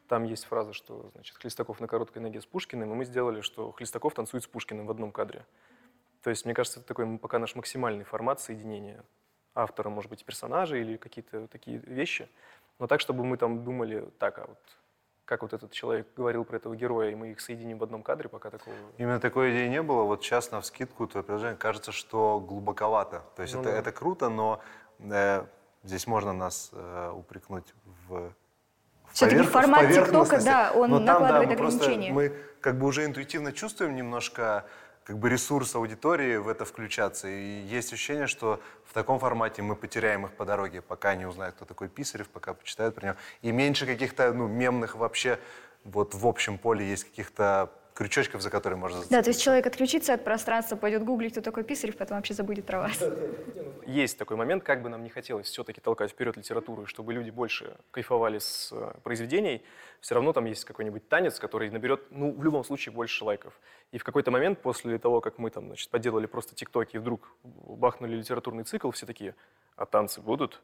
[0.07, 3.71] там есть фраза, что значит, Хлестаков на короткой ноге с Пушкиным, и мы сделали, что
[3.71, 5.45] Хлестаков танцует с Пушкиным в одном кадре.
[6.23, 9.03] То есть, мне кажется, это такой пока наш максимальный формат соединения
[9.53, 12.29] автора, может быть, персонажа или какие-то такие вещи.
[12.79, 14.59] Но так, чтобы мы там думали, так, а вот
[15.25, 18.29] как вот этот человек говорил про этого героя, и мы их соединим в одном кадре,
[18.29, 18.75] пока такого...
[18.97, 20.03] Именно такой идеи не было.
[20.03, 23.23] Вот сейчас на вскидку твое предложение кажется, что глубоковато.
[23.35, 23.77] То есть ну, это, да.
[23.77, 24.61] это круто, но
[24.99, 25.45] э,
[25.83, 27.73] здесь можно нас э, упрекнуть
[28.07, 28.31] в
[29.17, 32.11] все-таки формат ТикТока, да, он Но накладывает там, да, ограничения.
[32.11, 34.65] Мы, мы как бы уже интуитивно чувствуем немножко
[35.03, 37.27] как бы ресурс аудитории в это включаться.
[37.27, 41.55] И есть ощущение, что в таком формате мы потеряем их по дороге, пока не узнают,
[41.55, 43.15] кто такой Писарев, пока почитают про него.
[43.41, 45.39] И меньше каких-то ну, мемных вообще
[45.83, 49.17] вот в общем поле есть каких-то крючочков, за которые можно зацепиться.
[49.17, 52.65] Да, то есть человек отключится от пространства, пойдет гуглить, кто такой Писарев, потом вообще забудет
[52.65, 53.03] про вас.
[53.87, 57.75] Есть такой момент, как бы нам не хотелось все-таки толкать вперед литературу, чтобы люди больше
[57.89, 59.63] кайфовали с э, произведений,
[59.99, 63.59] все равно там есть какой-нибудь танец, который наберет, ну, в любом случае, больше лайков.
[63.91, 67.31] И в какой-то момент, после того, как мы там, значит, поделали просто тиктоки, и вдруг
[67.43, 69.33] бахнули литературный цикл, все такие,
[69.75, 70.61] а танцы будут?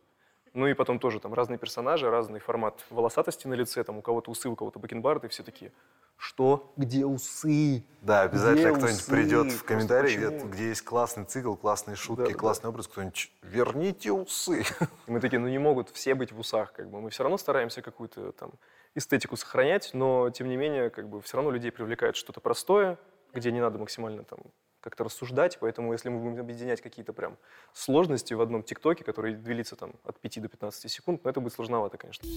[0.53, 4.29] Ну и потом тоже там разные персонажи, разный формат волосатости на лице, там у кого-то
[4.29, 5.71] усы, у кого-то бакенбарды, и все такие,
[6.15, 6.71] что?
[6.77, 7.83] Где усы?
[8.01, 12.63] Да, обязательно кто-нибудь придет в комментарии, где, где есть классный цикл, классные шутки, да, классный
[12.63, 12.69] да.
[12.69, 14.63] образ, кто-нибудь, верните усы.
[15.07, 17.01] И мы такие, ну не могут все быть в усах, как бы.
[17.01, 18.51] Мы все равно стараемся какую-то там
[18.93, 22.99] эстетику сохранять, но тем не менее, как бы все равно людей привлекает что-то простое,
[23.33, 24.39] где не надо максимально там
[24.83, 27.37] как-то рассуждать, поэтому если мы будем объединять какие-то прям
[27.73, 31.53] сложности в одном ТикТоке, который длится там от 5 до 15 секунд, ну это будет
[31.53, 32.27] сложновато, конечно.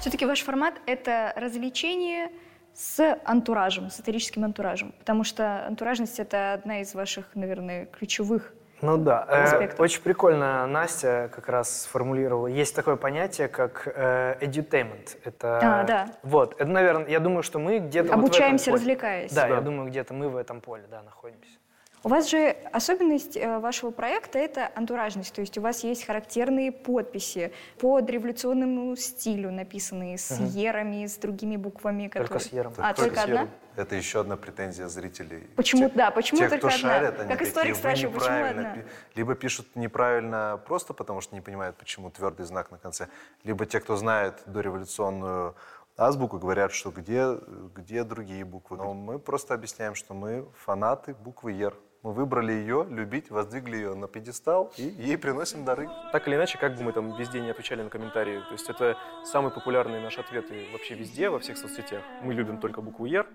[0.00, 2.30] Все-таки ваш формат— это развлечение
[2.74, 8.96] с антуражем, с этерическим антуражем, потому что антуражность— это одна из ваших, наверное, ключевых ну
[8.96, 12.46] да, э, очень прикольно Настя как раз сформулировала.
[12.46, 15.18] Есть такое понятие, как э, edutainment.
[15.24, 16.08] Это, а, да.
[16.22, 18.14] Вот, это, наверное, я думаю, что мы где-то...
[18.14, 19.32] Обучаемся, вот развлекаясь.
[19.32, 21.60] Да, да, я думаю, где-то мы в этом поле, да, находимся.
[22.02, 26.72] У вас же особенность э, вашего проекта– это антуражность, то есть у вас есть характерные
[26.72, 30.44] подписи по революционному стилю, написанные с угу.
[30.44, 32.08] ерами, с другими буквами.
[32.08, 32.28] Которые...
[32.28, 32.72] Только с ером.
[32.78, 33.48] А, только, только одна?
[33.80, 35.48] Это еще одна претензия зрителей.
[35.56, 36.78] Почему, Те, да, почему те, только кто одна?
[36.78, 38.76] Шарят, они как историк спрашиваю, почему одна?
[39.14, 43.08] Либо пишут неправильно просто потому, что не понимают, почему твердый знак на конце,
[43.42, 45.56] либо те, кто знает дореволюционную
[45.96, 47.38] азбуку, говорят, что где,
[47.74, 48.76] где другие буквы.
[48.76, 51.74] Но мы просто объясняем, что мы фанаты буквы «Ер».
[52.02, 55.86] Мы выбрали ее, любить, воздвигли ее на пьедестал и ей приносим дары.
[56.12, 58.96] Так или иначе, как бы мы там везде не отвечали на комментарии, то есть это
[59.22, 62.02] самые популярные наши ответы вообще везде, во всех соцсетях.
[62.22, 63.26] Мы любим только букву «Ер»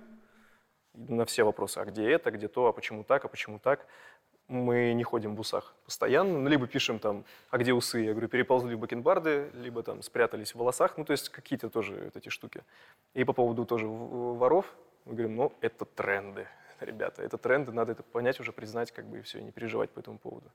[0.95, 3.85] на все вопросы, а где это, где то, а почему так, а почему так.
[4.47, 8.27] Мы не ходим в усах постоянно, ну, либо пишем там, а где усы, я говорю,
[8.27, 12.29] переползли в бакенбарды, либо там спрятались в волосах, ну, то есть какие-то тоже вот эти
[12.29, 12.63] штуки.
[13.15, 14.71] И по поводу тоже воров,
[15.05, 16.47] мы говорим, ну, это тренды,
[16.79, 19.89] ребята, это тренды, надо это понять уже, признать, как бы, и все, и не переживать
[19.89, 20.51] по этому поводу.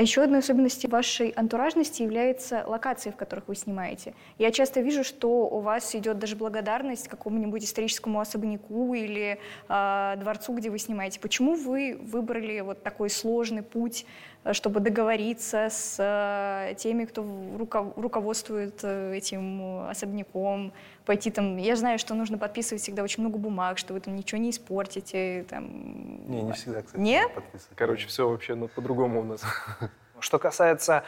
[0.00, 4.14] А еще одной особенностью вашей антуражности является локации, в которых вы снимаете.
[4.38, 9.38] Я часто вижу, что у вас идет даже благодарность какому-нибудь историческому особняку или
[9.68, 11.20] э, дворцу, где вы снимаете.
[11.20, 14.06] Почему вы выбрали вот такой сложный путь,
[14.52, 20.72] чтобы договориться с э, теми, кто руко- руководствует э, этим э, особняком,
[21.04, 21.58] пойти там...
[21.58, 25.44] Я знаю, что нужно подписывать всегда очень много бумаг, что вы там ничего не испортите.
[25.48, 26.30] Там...
[26.30, 27.00] Не, не всегда, кстати.
[27.00, 27.28] Не?
[27.28, 27.76] подписывать.
[27.76, 29.42] Короче, все вообще ну, по-другому у нас.
[30.20, 31.04] Что касается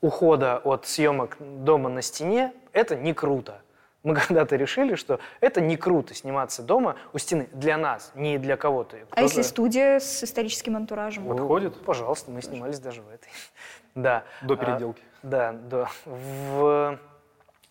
[0.00, 3.62] ухода от съемок дома на стене, это не круто.
[4.06, 8.56] Мы когда-то решили, что это не круто сниматься дома у стены для нас, не для
[8.56, 8.96] кого-то.
[9.10, 11.24] А если Кто-то- студия с историческим антуражем?
[11.24, 11.84] Ну, Подходит?
[11.84, 13.28] Пожалуйста, мы снимались даже в этой.
[13.96, 14.22] Да.
[14.42, 15.02] До А, переделки.
[15.24, 15.88] Да, да.
[16.04, 16.98] В-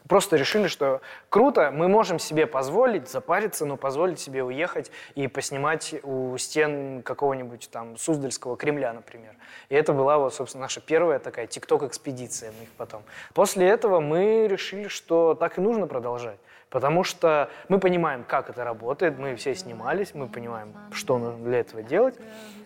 [0.07, 5.95] Просто решили, что круто, мы можем себе позволить запариться, но позволить себе уехать и поснимать
[6.03, 9.35] у стен какого-нибудь там Суздальского Кремля, например.
[9.69, 13.01] И это была вот, собственно, наша первая такая тикток-экспедиция мы их потом.
[13.33, 16.37] После этого мы решили, что так и нужно продолжать.
[16.69, 21.59] Потому что мы понимаем, как это работает, мы все снимались, мы понимаем, что нужно для
[21.59, 22.15] этого делать.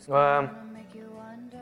[0.08, 0.50] А,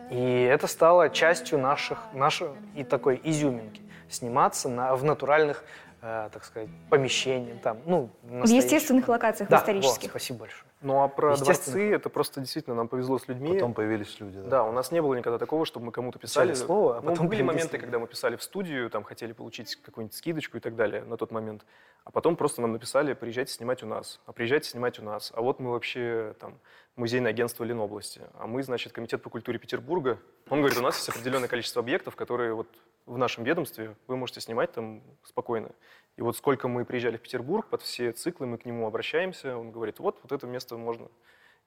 [0.09, 3.82] И это стало частью наших, нашей и такой изюминки.
[4.10, 5.64] Сниматься на, в натуральных,
[6.01, 7.62] э, так сказать, помещениях.
[7.62, 10.03] Там, ну, В естественных локациях, Да, исторических.
[10.03, 10.64] вот, спасибо большое.
[10.82, 13.53] Ну а про дворцы, это просто действительно нам повезло с людьми.
[13.55, 14.39] Потом появились люди.
[14.41, 16.51] Да, у нас не было никогда такого, чтобы мы кому-то писали.
[16.51, 17.82] Писали слово, а Ну, потом были появились моменты, люди.
[17.86, 21.32] когда мы писали в студию, там хотели получить какую-нибудь скидочку и так далее на тот
[21.32, 21.66] момент.
[22.03, 25.32] А потом просто нам написали, приезжайте снимать у нас, а приезжайте снимать у нас.
[25.36, 26.60] А вот мы вообще там
[26.95, 30.20] музейное агентство Ленобласти, а мы, значит, комитет по культуре Петербурга.
[30.47, 32.68] Он говорит, у нас есть определенное количество объектов, которые вот
[33.08, 35.72] в нашем ведомстве вы можете снимать там спокойно.
[36.18, 39.72] И вот сколько мы приезжали в Петербург, под все циклы мы к нему обращаемся, он
[39.72, 41.08] говорит, вот, вот это место можно.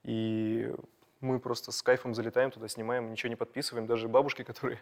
[0.03, 0.71] И
[1.19, 3.87] мы просто с кайфом залетаем туда, снимаем, ничего не подписываем.
[3.87, 4.79] Даже бабушки, которые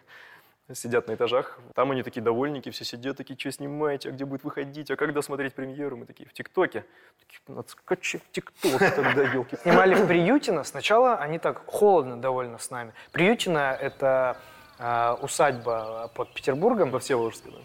[0.72, 4.44] сидят на этажах, там они такие довольники, все сидят, такие, что снимаете, а где будет
[4.44, 5.96] выходить, а когда смотреть премьеру?
[5.96, 6.84] Мы такие, в ТикТоке.
[7.18, 9.56] Такие, надо скачать ТикТок тогда, елки.
[9.56, 10.62] Снимали в Приютино.
[10.64, 12.92] Сначала они так холодно довольно с нами.
[13.12, 14.36] Приютино— это
[15.20, 16.90] усадьба под Петербургом.
[16.90, 17.58] Во Всеволожске, да.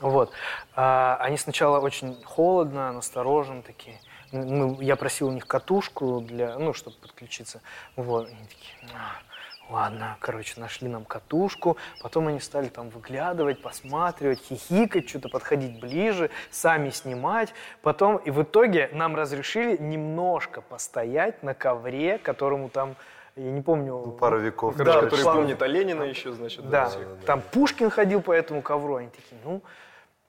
[0.00, 0.32] Вот.
[0.74, 3.98] А, они сначала очень холодно, настороженно такие.
[4.32, 7.60] Мы- я просил у них катушку для, ну, чтобы подключиться.
[7.96, 8.26] Вот.
[8.28, 11.76] Они такие, «А, ладно, короче, нашли нам катушку.
[12.02, 17.52] Потом они стали там выглядывать, посматривать, хихикать, что-то подходить ближе, сами снимать.
[17.82, 22.96] Потом, и в итоге нам разрешили немножко постоять на ковре, которому там,
[23.36, 24.02] я не помню...
[24.06, 24.76] Ну, Пара веков.
[24.76, 25.40] Да, который плавно.
[25.42, 26.68] помнит о Ленина еще, значит.
[26.68, 27.06] Да, всех.
[27.26, 29.62] там Пушкин ходил по этому ковру, они такие, ну,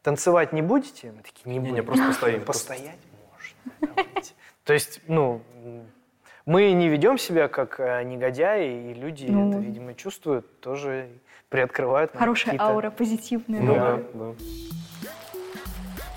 [0.01, 1.11] танцевать не будете?
[1.11, 1.73] Мы такие, не будем.
[1.75, 2.99] Не-не, просто постоим, просто Постоять
[3.81, 3.95] можно.
[3.95, 4.33] давайте».
[4.63, 5.41] То есть, ну,
[6.45, 9.49] мы не ведем себя как э, негодяи, и люди Ну.
[9.49, 11.09] это, видимо, чувствуют, тоже
[11.49, 13.61] приоткрывают Хорошая аура, позитивная.
[13.61, 13.97] Ну Да.
[13.97, 14.33] да, да.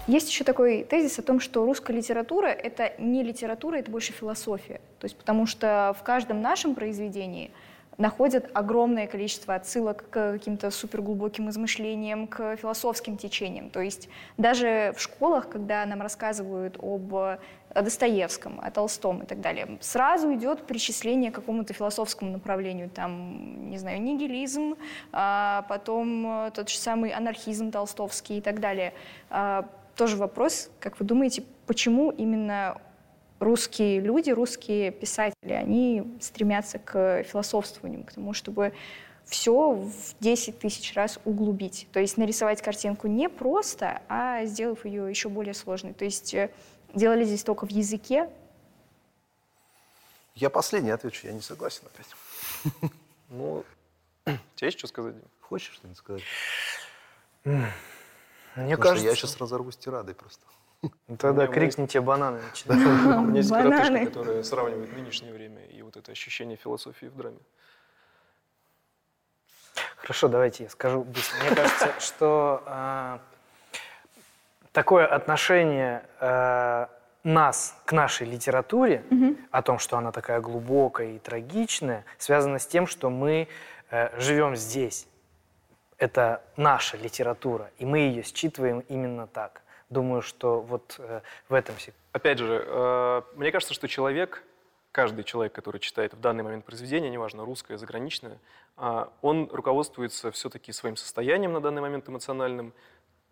[0.06, 4.80] Есть еще такой тезис о том, что русская литература— это не литература, это больше философия.
[5.00, 7.50] То есть потому что в каждом нашем произведении
[7.98, 13.70] находят огромное количество отсылок к каким-то суперглубоким измышлениям, к философским течениям.
[13.70, 19.40] То есть даже в школах, когда нам рассказывают об о Достоевском, о Толстом и так
[19.40, 24.76] далее, сразу идет причисление к какому-то философскому направлению, там, не знаю, нигилизм,
[25.12, 28.94] а потом тот же самый анархизм толстовский и так далее.
[29.96, 32.80] Тоже вопрос, как вы думаете, почему именно
[33.40, 38.74] русские люди, русские писатели, они стремятся к философствованию, к тому, чтобы
[39.24, 41.88] все в 10 тысяч раз углубить.
[41.92, 45.94] То есть нарисовать картинку не просто, а сделав ее еще более сложной.
[45.94, 46.50] То есть э,
[46.94, 48.30] делали здесь только в языке.
[50.34, 52.90] Я последний отвечу, я не согласен опять.
[53.30, 53.64] Ну,
[54.54, 55.14] тебе есть что сказать?
[55.14, 55.24] Дим?
[55.40, 56.22] Хочешь что-нибудь сказать?
[58.56, 60.44] Мне Потому что кажется, я сейчас разорвусь тирадой просто.
[61.18, 62.40] тогда У меня есть- крикните бананы.
[62.66, 67.38] У меня есть коротышка, которая сравнивает нынешнее время и вот это ощущение философии в драме.
[69.96, 71.38] Хорошо, давайте я скажу быстро.
[71.44, 73.18] Мне кажется, что э,
[74.72, 76.86] такое отношение э,
[77.24, 79.04] нас к нашей литературе,
[79.50, 83.48] о том, что она такая глубокая и трагичная, связано с тем, что мы
[83.90, 85.06] э, живем здесь.
[85.98, 89.62] Это наша литература, и мы ее считываем именно так.
[89.88, 91.92] Думаю, что вот э, в этом все.
[92.12, 94.42] Опять же, э, мне кажется, что человек,
[94.92, 98.38] каждый человек, который читает в данный момент произведение, неважно, русское, заграничное,
[98.76, 102.74] э, он руководствуется все-таки своим состоянием на данный момент эмоциональным,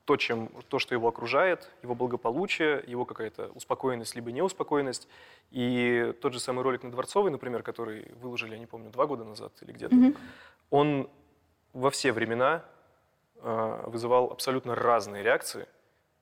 [0.05, 5.09] то, чем, то, что его окружает, его благополучие, его какая-то успокоенность либо неуспокоенность.
[5.51, 9.25] И тот же самый ролик на Дворцовой, например, который выложили, я не помню, два года
[9.25, 10.17] назад или где-то, Мгм.
[10.71, 11.11] он
[11.75, 12.65] во все времена
[13.43, 15.67] э, вызывал абсолютно разные реакции,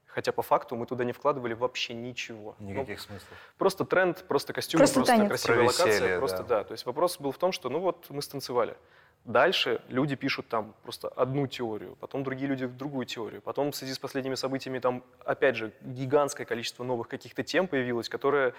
[0.07, 2.57] хотя по факту мы туда не вкладывали вообще ничего.
[2.59, 3.39] Ну, Никаких смыслов.
[3.59, 5.29] Просто тренд, просто костюм, Просто просто, танец.
[5.29, 5.87] красивая Про локация.
[5.87, 6.59] веселье, просто да.
[6.59, 6.65] да.
[6.65, 8.77] То есть вопрос был в том, что ну вот мы станцевали.
[9.25, 13.95] Дальше люди пишут там просто одну теорию, потом другие люди другую теорию, потом в связи
[13.95, 18.53] с последними событиями там опять же гигантское количество новых каких-то тем появилось, которые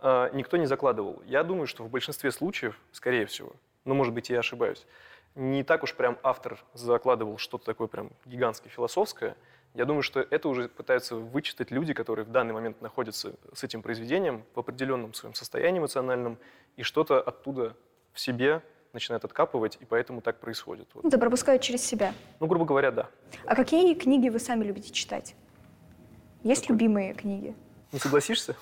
[0.00, 1.22] э, никто не закладывал.
[1.24, 3.52] Я думаю, что в большинстве случаев, скорее всего,
[3.84, 4.84] но может быть я ошибаюсь,
[5.38, 9.36] не так уж прям автор закладывал что-то такое прям гигантское философское.
[9.72, 13.80] Я думаю, что это уже пытаются вычитать люди, которые в данный момент находятся с этим
[13.82, 16.38] произведением в определенном своем состоянии эмоциональном,
[16.76, 17.76] и что-то оттуда
[18.12, 18.62] в себе
[18.92, 20.88] начинают откапывать, и поэтому так происходит.
[20.94, 21.04] Вот.
[21.04, 22.14] Это пропускают через себя.
[22.40, 23.08] Ну, грубо говоря, да.
[23.46, 25.36] А какие книги вы сами любите читать?
[26.42, 27.54] Есть любимые книги?
[27.92, 28.56] Не согласишься?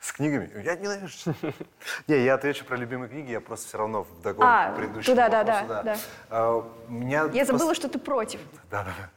[0.00, 0.50] С книгами?
[0.62, 1.34] Я ненавижу.
[2.06, 5.28] Не, я отвечу про любимые книги, я просто все равно вдогонку А, к предыдущему туда,
[5.28, 5.96] да, вопросу, да, да.
[6.30, 6.56] А,
[6.88, 8.40] у меня Я забыла, что ты против.
[8.70, 9.10] Да, да, да.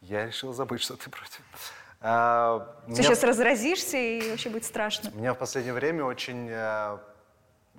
[0.00, 1.40] Я решил забыть, что ты против.
[2.00, 5.10] А, Ты меня- сейчас разразишься, и вообще будет страшно.
[5.10, 6.98] Меня в последнее время очень э,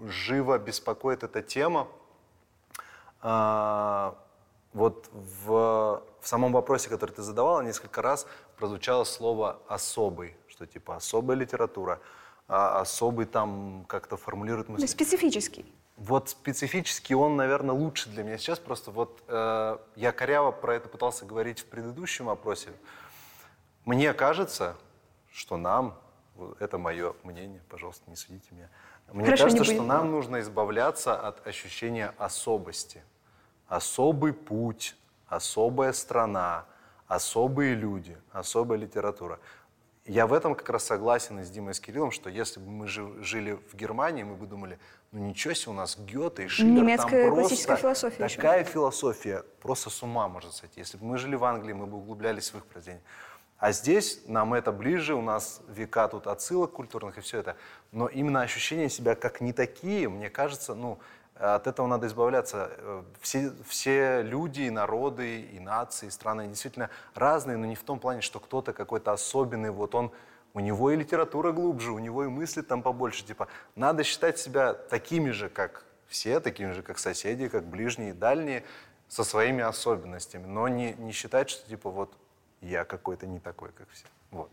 [0.08, 1.88] живо беспокоит эта тема.
[3.22, 4.16] А,
[4.74, 8.28] вот в, в самом вопросе, который ты задавала, несколько раз
[8.58, 12.00] прозвучало слово «особый», что типа особая литература,
[12.54, 14.86] а особый там как-то формулирует Ну, мысли.
[14.86, 15.66] специфический.
[15.96, 18.60] Вот специфически он, наверное, лучше для меня сейчас.
[18.60, 22.72] Просто вот э, я коряво про это пытался говорить в предыдущем опросе.
[23.86, 24.76] Мне кажется,
[25.32, 25.98] что нам,
[26.60, 28.70] это мое мнение, пожалуйста, не судите меня.
[29.14, 33.02] Мне Хорошо, кажется, что нам нужно избавляться от ощущения особости.
[33.70, 34.98] Особый путь,
[35.28, 36.66] особая страна,
[37.08, 39.40] особые люди, особая литература.
[40.12, 42.70] Я в этом как раз согласен и с Димой и с Кириллом, что если бы
[42.70, 44.78] мы жи- жили в Германии, мы бы думали,
[45.14, 48.36] ну ничего себе, у нас Гёте и Шиллер, Немецкая там классическая просто философия еще.
[48.36, 50.82] такая философия, просто с ума можно сойти.
[50.82, 53.02] Если бы мы жили в Англии, мы бы углублялись в их произведения.
[53.58, 57.56] А здесь нам это ближе, у нас века тут отсылок культурных и все это.
[57.94, 61.00] Но именно ощущение себя как не такие, мне кажется, ну,
[61.42, 62.72] от этого надо избавляться.
[62.78, 67.84] Э, Все, все люди, и народы, и нации, и страны действительно разные, но не в
[67.84, 70.12] том плане, что кто-то какой-то особенный, вот он,
[70.54, 73.26] у него и литература глубже, у него и мысли там побольше.
[73.26, 78.14] Типа, надо считать себя такими же, как все, такими же, как соседи, как ближние и
[78.14, 78.64] дальние,
[79.08, 82.14] со своими особенностями, но не, не считать, что типа вот
[82.62, 84.06] я какой-то не такой, как все.
[84.30, 84.50] Вот.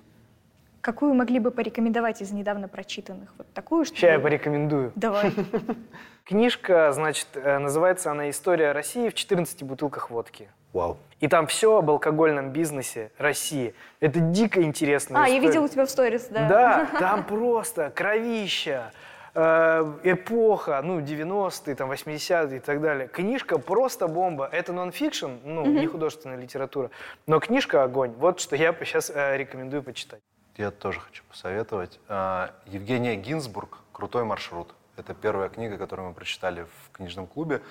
[0.81, 3.35] Какую могли бы порекомендовать из недавно прочитанных?
[3.37, 3.97] Вот такую, что...
[3.97, 4.93] Сейчас я порекомендую.
[4.95, 5.33] Давай.
[6.25, 10.49] Книжка, значит, э, называется она «История России в 14 бутылках водки».
[10.73, 10.99] Вау.
[11.21, 13.75] И там все об алкогольном бизнесе России.
[14.01, 15.25] Это дико интересно.
[15.25, 16.49] А, я видела у тебя в сторис, да.
[16.49, 18.93] Да, там просто кровища,
[19.35, 23.09] э, эпоха, ну, 90-е, там, 80-е и так далее.
[23.09, 24.49] Книжка просто бомба.
[24.53, 26.91] Это нон-фикшн, ну, не художественная литература,
[27.27, 28.13] но книжка огонь.
[28.17, 30.21] Вот что я сейчас рекомендую почитать.
[30.59, 32.01] Я тоже хочу посоветовать.
[32.09, 34.75] А, Евгения Гинзбург «Крутой маршрут».
[34.97, 37.63] Это первая книга, которую мы прочитали в книжном клубе.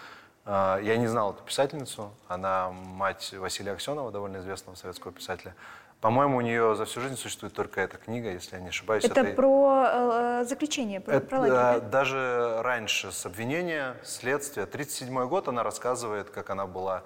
[0.45, 2.13] А, Я не знал эту писательницу.
[2.29, 5.53] Она мать Василия Аксенова, довольно известного советского писателя.
[5.99, 9.03] По-моему, у нее за всю жизнь существует только эта книга, если я не ошибаюсь.
[9.03, 11.79] Это про э, заключение, про, Это, про лагерь, э, да?
[11.81, 14.65] Даже раньше, с обвинения, следствия.
[14.65, 17.03] 37 год она рассказывает, как она была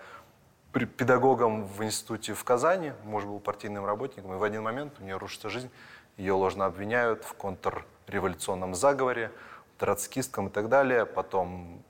[0.71, 5.17] педагогом в институте в Казани, муж был партийным работником, и в один момент у нее
[5.17, 5.69] рушится жизнь,
[6.17, 9.31] ее ложно обвиняют в контрреволюционном заговоре,
[9.77, 11.83] троцкистском и так далее, потом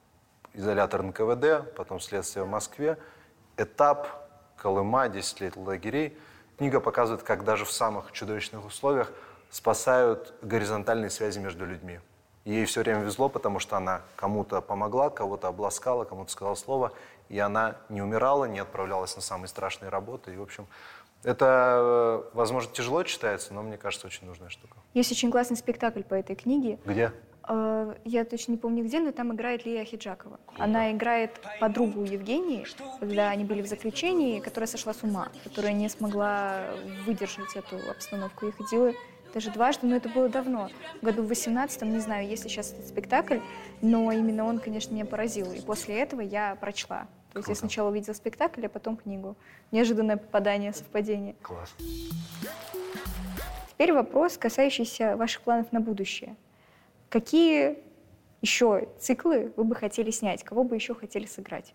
[0.53, 2.97] изолятор НКВД, потом следствие в Москве,
[3.57, 4.07] этап,
[4.57, 6.17] Колыма, 10 лет лагерей.
[6.57, 9.11] Книга показывает, как даже в самых чудовищных условиях
[9.49, 11.99] спасают горизонтальные связи между людьми.
[12.45, 16.91] Ей все время везло, потому что она кому-то помогла, кого-то обласкала, кому-то сказала слово,
[17.29, 20.33] и она не умирала, не отправлялась на самые страшные работы.
[20.33, 20.65] И, в общем,
[21.23, 24.75] это, э, возможно, тяжело читается, но мне кажется, очень нужная штука.
[24.95, 26.79] Есть очень классный спектакль по этой книге.
[26.83, 27.13] Где?
[27.47, 30.39] Э, Я точно не помню где, но там играет Лия Хиджакова.
[30.57, 32.65] Она играет подругу Евгении,
[32.99, 36.61] когда они были в заключении, которая сошла с ума, которая не смогла
[37.05, 38.91] выдержать эту обстановку и ходила
[39.34, 40.69] даже дважды, но это было давно.
[41.01, 43.39] В году в 18 не знаю, есть ли сейчас этот спектакль,
[43.82, 45.51] но именно он, конечно, меня поразил.
[45.51, 47.07] И после этого я прочла.
[47.34, 49.38] То есть я сначала увидела спектакль, а потом книгу.
[49.71, 51.36] Неожиданное попадание, совпадение.
[51.41, 51.73] Класс.
[53.69, 56.36] Теперь вопрос, касающийся ваших планов на будущее.
[57.09, 57.77] Какие
[58.41, 60.43] еще циклы вы бы хотели снять?
[60.43, 61.73] Кого бы еще хотели сыграть?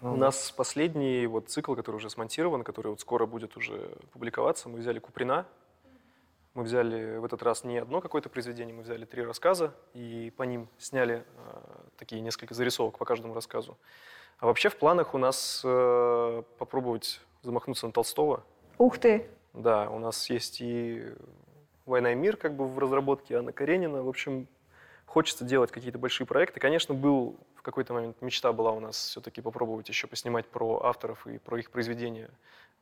[0.00, 4.78] У нас последний вот цикл, который уже смонтирован, который вот скоро будет уже публиковаться, мы
[4.78, 5.46] взяли Куприна.
[6.58, 10.42] Мы взяли в этот раз не одно какое-то произведение, мы взяли три рассказа и по
[10.42, 11.60] ним сняли э,
[11.96, 13.78] такие несколько зарисовок по каждому рассказу.
[14.40, 18.42] А вообще в планах у нас э, попробовать замахнуться на Толстого.
[18.76, 19.30] Ух ты!
[19.52, 21.14] Да, у нас есть и
[21.86, 24.02] «Война и мир» как бы в разработке, Анна Каренина.
[24.02, 24.48] В общем,
[25.06, 26.58] хочется делать какие-то большие проекты.
[26.58, 31.24] Конечно, был в какой-то момент мечта была у нас все-таки попробовать еще поснимать про авторов
[31.28, 32.28] и про их произведения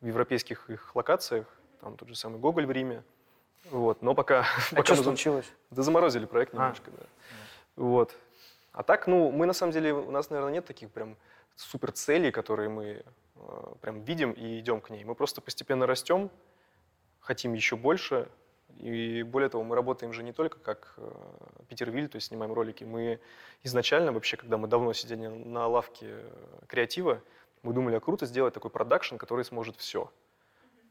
[0.00, 1.46] в европейских их локациях.
[1.82, 3.04] Там тот же самый Гоголь в Риме.
[3.70, 4.46] Вот, но пока...
[4.72, 5.46] А пока что мы случилось?
[5.70, 6.56] Да заморозили проект А.
[6.56, 7.04] немножко, да.
[7.76, 8.14] Вот.
[8.72, 11.16] А так, ну, мы на самом деле, у нас, наверное, нет таких прям
[11.56, 13.02] супер целей, которые мы
[13.34, 15.04] э, прям видим и идем к ней.
[15.04, 16.30] Мы просто постепенно растем,
[17.20, 18.28] хотим еще больше.
[18.78, 21.10] И более того, мы работаем же не только как э,
[21.68, 22.84] Питер Виль, то есть снимаем ролики.
[22.84, 23.20] Мы
[23.62, 26.30] изначально вообще, когда мы давно сидели на лавке э,
[26.66, 27.22] креатива,
[27.62, 30.10] мы думали, а круто сделать такой продакшн, который сможет все.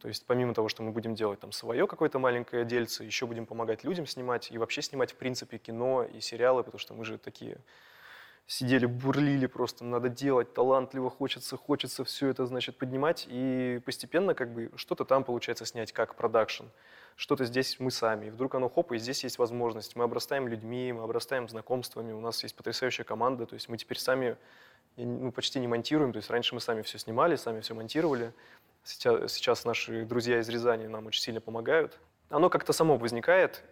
[0.02, 3.46] То есть помимо того, что мы будем делать там свое какое-то маленькое дельце, еще будем
[3.46, 7.18] помогать людям снимать и вообще снимать в принципе кино и сериалы, потому что мы же
[7.18, 7.58] такие
[8.48, 14.54] сидели, бурлили просто, надо делать, талантливо, хочется, хочется все это, значит, поднимать, и постепенно как
[14.54, 16.66] бы что-то там получается снять как продакшн,
[17.16, 20.93] что-то здесь мы сами, и вдруг оно хоп, и здесь есть возможность, мы обрастаем людьми,
[20.93, 24.38] мы обрастаем знакомствами, у нас есть потрясающая команда, то есть мы теперь сами
[24.96, 28.32] ну, почти не монтируем, то есть раньше мы сами все снимали, сами все монтировали,
[28.86, 31.99] сейчас, сейчас наши друзья из Рязани нам очень сильно помогают.
[32.29, 33.63] Оно как-то само возникает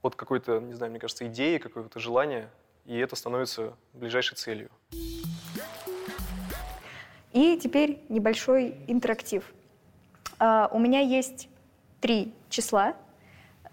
[0.00, 2.50] от какой-то, не знаю, мне кажется, идеи, какого-то желания,
[2.84, 4.70] и это становится ближайшей целью.
[7.32, 9.44] И теперь небольшой интерактив.
[10.38, 11.48] А, У меня есть
[12.00, 12.96] три числа.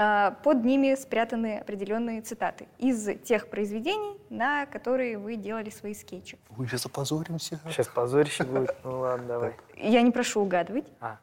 [0.02, 6.40] А, Под ними спрятаны определенные цитаты из тех произведений, на которые вы делали свои скетчи.
[6.58, 7.60] Ой, сейчас опозоримся.
[7.68, 8.74] Сейчас позорище будет.
[8.86, 9.56] Ну ладно, давай.
[9.76, 10.86] Я не прошу угадывать.
[11.02, 11.18] А.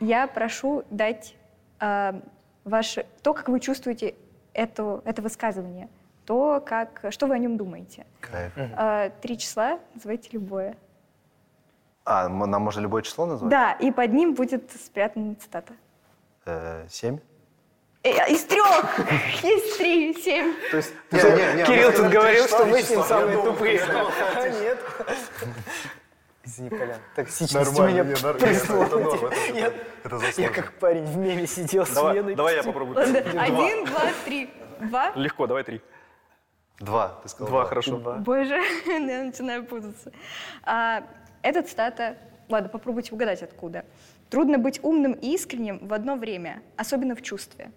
[0.00, 1.36] Я прошу дать
[1.78, 2.20] а,
[2.64, 4.16] ваше, то, как вы чувствуете
[4.52, 5.88] это, это высказывание,
[6.26, 8.06] то, как, что вы о нем думаете.
[8.20, 8.52] Кайф.
[9.20, 10.76] Три числа, называйте любое.
[12.04, 13.50] А, нам можно любое число назвать?
[13.50, 15.74] Да, и под ним будет спрятана цитата.
[16.44, 17.18] Э, Семь?
[18.04, 18.98] Э, Из трех!
[19.42, 20.54] Есть три, семь.
[20.70, 20.92] То есть...
[21.10, 23.80] Не, не, не, Кирилл тут говорил, что мы с ним самые тупые.
[23.82, 24.78] А, Нет.
[26.44, 28.88] Извини, Колян, токсичность у Нормально, меня присутствует.
[28.88, 29.24] это норм,
[30.04, 32.34] это- Я- как парень в меме сидел с Давай, Леной.
[32.34, 32.98] давай я попробую.
[32.98, 34.50] Один, два, три.
[34.80, 35.12] Два?
[35.14, 35.80] Легко, давай три.
[36.80, 37.96] Два, ты сказал Два, хорошо.
[37.96, 38.16] Два.
[38.16, 40.12] Боже, я начинаю путаться.
[40.64, 41.04] А,
[41.40, 42.18] эта цитата,
[42.50, 43.86] ладно, попробуйте угадать откуда.
[44.28, 47.70] Трудно быть умным и искренним в одно время, особенно в чувстве.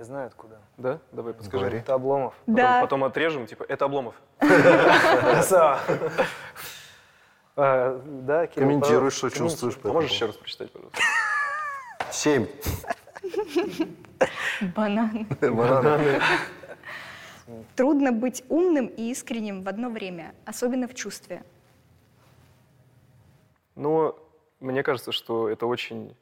[0.00, 0.58] Я знаю откуда.
[0.78, 0.98] Да?
[1.12, 1.60] Давай, подскажи.
[1.62, 1.78] Говори.
[1.80, 2.32] Это Обломов.
[2.46, 2.80] Потом, Да.
[2.80, 4.14] потом отрежем, типа, это Обломов.
[4.38, 5.78] Красава.
[7.54, 8.46] Да.
[8.46, 9.78] Комментируй, что чувствуешь.
[9.84, 11.02] А можешь еще раз прочитать, пожалуйста?
[12.10, 12.46] Семь.
[14.74, 15.26] Банан.
[15.42, 16.18] Бананы.
[17.76, 21.44] Трудно быть умным и искренним в одно время, особенно в чувстве.
[23.74, 24.18] Но
[24.60, 26.16] мне кажется, что это очень...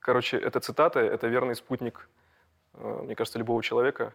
[0.00, 2.08] Короче, эта цитата— это верный спутник,
[2.74, 4.14] э, мне кажется, любого человека,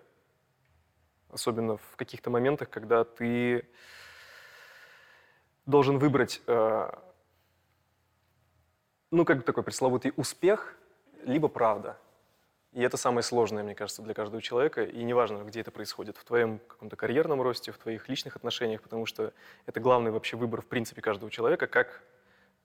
[1.30, 3.68] особенно в каких-то моментах, когда ты
[5.66, 6.92] должен выбрать, э,
[9.12, 10.76] ну, как такой пресловутый успех,
[11.26, 11.98] либо правда.
[12.74, 14.84] И это самое сложное, мне кажется, для каждого человека.
[14.84, 19.06] И неважно, где это происходит, в твоем каком-то карьерном росте, в твоих личных отношениях, потому
[19.06, 19.32] что
[19.68, 22.02] это главный вообще выбор, в принципе, каждого человека, как,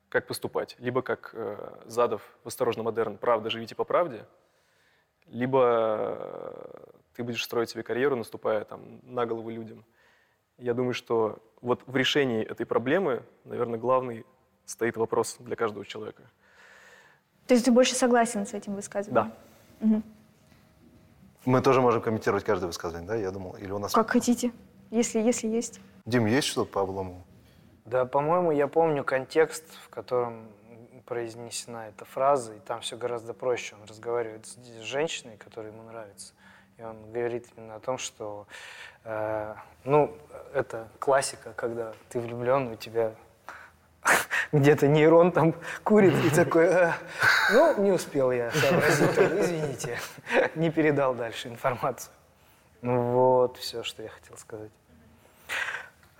[0.08, 0.76] как поступать.
[0.78, 4.24] Либо как э, Задов в «Осторожно, модерн», «Правда, живите по правде»,
[5.26, 6.84] либо э,
[7.14, 9.84] ты будешь строить себе карьеру, наступая там на голову людям.
[10.56, 14.24] Я думаю, что вот в решении этой проблемы, наверное, главный
[14.64, 16.22] стоит вопрос для каждого человека.
[17.46, 19.32] То есть ты больше согласен с этим высказыванием?
[19.80, 20.02] Да.
[21.44, 23.14] Мы тоже можем комментировать каждое высказывание, да?
[23.14, 23.92] Я думал, или у нас...
[23.92, 24.52] Как хотите,
[24.90, 25.80] если, если есть.
[26.04, 27.24] Дим, есть что-то по Обломову?
[27.88, 30.46] Да, по-моему, я помню контекст, в котором
[31.06, 33.76] произнесена эта фраза, и там все гораздо проще.
[33.80, 36.34] Он разговаривает с женщиной, которая ему нравится,
[36.76, 38.46] и он говорит именно о том, что,
[39.04, 40.14] э, ну,
[40.52, 43.14] это классика, когда ты влюблен, у тебя
[44.52, 46.94] где-то нейрон там курит и такой, «А,
[47.50, 49.98] ну, не успел я сообразить, извините,
[50.56, 52.12] не передал дальше информацию.
[52.82, 54.70] Ну вот, все, что я хотел сказать.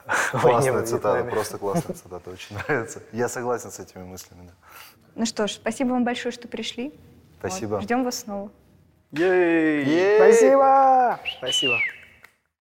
[0.32, 3.02] Классная цитата, просто классная цитата, очень нравится.
[3.12, 4.46] Я согласен с этими мыслями.
[4.46, 4.52] да.
[5.14, 6.92] Ну что ж, спасибо вам большое, что пришли.
[7.38, 7.80] Спасибо.
[7.80, 8.50] Ждем вас снова.
[9.12, 11.18] Спасибо!
[11.38, 11.78] Спасибо.